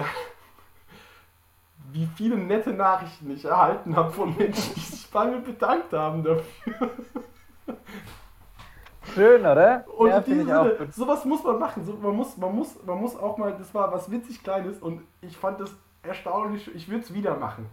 [1.92, 6.24] wie viele nette Nachrichten ich erhalten habe von Menschen, die sich bei mir bedankt haben
[6.24, 6.90] dafür.
[9.14, 9.84] Schön, oder?
[9.96, 11.84] Und ja, in diesem Sinne, sowas muss man machen.
[11.84, 15.02] So, man, muss, man, muss, man muss auch mal, das war was witzig Kleines und
[15.20, 15.70] ich fand das
[16.02, 17.66] erstaunlich, ich würde es wieder machen.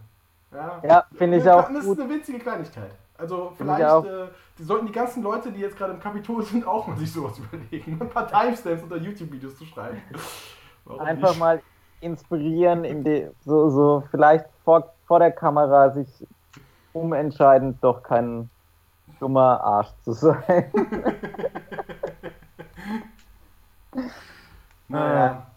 [0.52, 2.00] Ja, Ja, finde ich Das auch ist gut.
[2.00, 2.92] eine winzige Kleinigkeit.
[3.18, 4.28] Also vielleicht äh,
[4.58, 7.38] die sollten die ganzen Leute, die jetzt gerade im Kapitol sind, auch mal sich sowas
[7.52, 7.98] überlegen.
[8.02, 10.02] Ein paar Timestamps unter YouTube-Videos zu schreiben.
[10.86, 11.40] Warum Einfach nicht?
[11.40, 11.62] mal
[12.02, 16.08] inspirieren, in die, so, so vielleicht vor, vor der Kamera sich
[16.92, 18.04] umentscheidend doch
[19.20, 20.66] dummer Arsch zu sein.
[24.90, 25.48] Naja.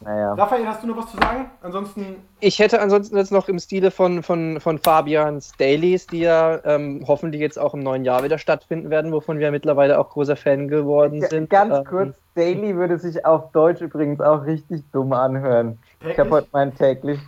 [0.00, 0.34] naja.
[0.34, 1.50] Raphael, hast du noch was zu sagen?
[1.62, 6.60] Ansonsten Ich hätte ansonsten jetzt noch im Stile von, von, von Fabians Dailies, die ja
[6.64, 10.36] ähm, hoffentlich jetzt auch im neuen Jahr wieder stattfinden werden, wovon wir mittlerweile auch großer
[10.36, 11.50] Fan geworden G- sind.
[11.50, 15.78] Ganz Ähm, kurz, Daily würde sich auf Deutsch übrigens auch richtig dumm anhören.
[16.00, 16.30] Ich habe täglich.
[16.32, 17.20] heute mein täglich.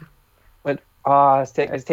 [1.05, 1.85] Ah, das tägliche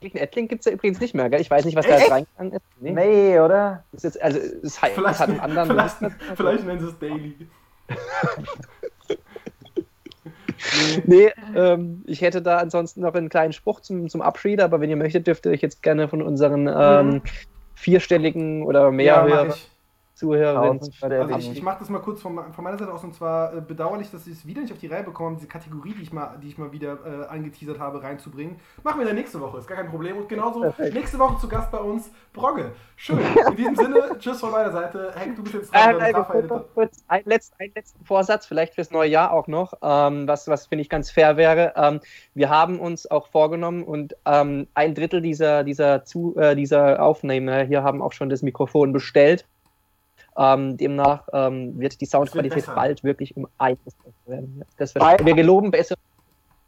[0.00, 1.40] täglichen Adlink gibt es ja übrigens nicht mehr, gell?
[1.40, 2.62] Ich weiß nicht, was da jetzt reingegangen ist.
[2.80, 2.92] Nee.
[2.92, 3.84] Nee, oder?
[3.92, 5.96] Ist jetzt, also, es hat, Vielleicht, hat einen anderen vielleicht,
[6.36, 7.34] vielleicht nennen sie es Daily.
[11.04, 14.90] Nee, ähm, ich hätte da ansonsten noch einen kleinen Spruch zum, zum Abschied, aber wenn
[14.90, 17.22] ihr möchtet, dürft ihr euch jetzt gerne von unseren ähm,
[17.74, 19.56] vierstelligen oder mehr Ja, mach
[20.18, 20.80] Zuhörerinnen.
[21.00, 23.60] Also ich, ich mache das mal kurz von, von meiner Seite aus und zwar äh,
[23.60, 26.36] bedauerlich, dass ich es wieder nicht auf die Reihe bekomme, diese Kategorie, die ich mal,
[26.42, 28.56] die ich mal wieder äh, angeteasert habe, reinzubringen.
[28.82, 30.16] Machen wir dann nächste Woche, ist gar kein Problem.
[30.16, 30.94] Und genauso Perfekt.
[30.94, 32.72] nächste Woche zu Gast bei uns Brogge.
[32.96, 33.20] Schön.
[33.48, 35.14] In diesem Sinne, tschüss von meiner Seite.
[35.14, 35.90] Hank, du bist jetzt dran.
[35.92, 36.48] Ähm, beim äh, Raphael.
[36.48, 40.48] kurz, kurz, ein letzt, einen letzten Vorsatz, vielleicht fürs neue Jahr auch noch, ähm, was,
[40.48, 41.74] was finde ich ganz fair wäre.
[41.76, 42.00] Ähm,
[42.34, 47.62] wir haben uns auch vorgenommen und ähm, ein Drittel dieser, dieser, zu, äh, dieser Aufnehmer
[47.62, 49.46] hier haben auch schon das Mikrofon bestellt.
[50.38, 52.74] Ähm, demnach ähm, wird die Soundqualität besser.
[52.74, 54.62] bald wirklich um einiges besser werden.
[54.76, 55.96] Das Bei- wird, wir geloben besser.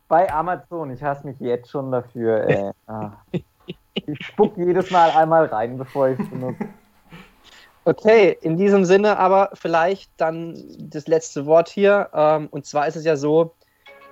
[0.09, 2.49] Bei Amazon, ich hasse mich jetzt schon dafür.
[2.49, 2.71] Ey.
[2.89, 3.13] Ah.
[3.95, 6.67] Ich spuck jedes Mal einmal rein, bevor ich es benutze.
[7.87, 12.11] Okay, in diesem Sinne aber vielleicht dann das letzte Wort hier.
[12.13, 13.55] Ähm, und zwar ist es ja so,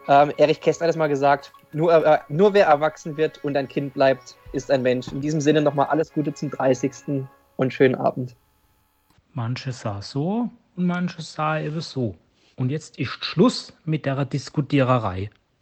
[0.09, 3.69] ähm, Erich Kästner hat es mal gesagt, nur, äh, nur wer erwachsen wird und ein
[3.69, 5.09] Kind bleibt, ist ein Mensch.
[5.13, 7.25] In diesem Sinne nochmal alles Gute zum 30.
[7.59, 8.35] und schönen Abend.
[9.39, 12.17] Manche sah so und manche sah eben so.
[12.57, 15.31] Und jetzt ist Schluss mit der Diskutiererei.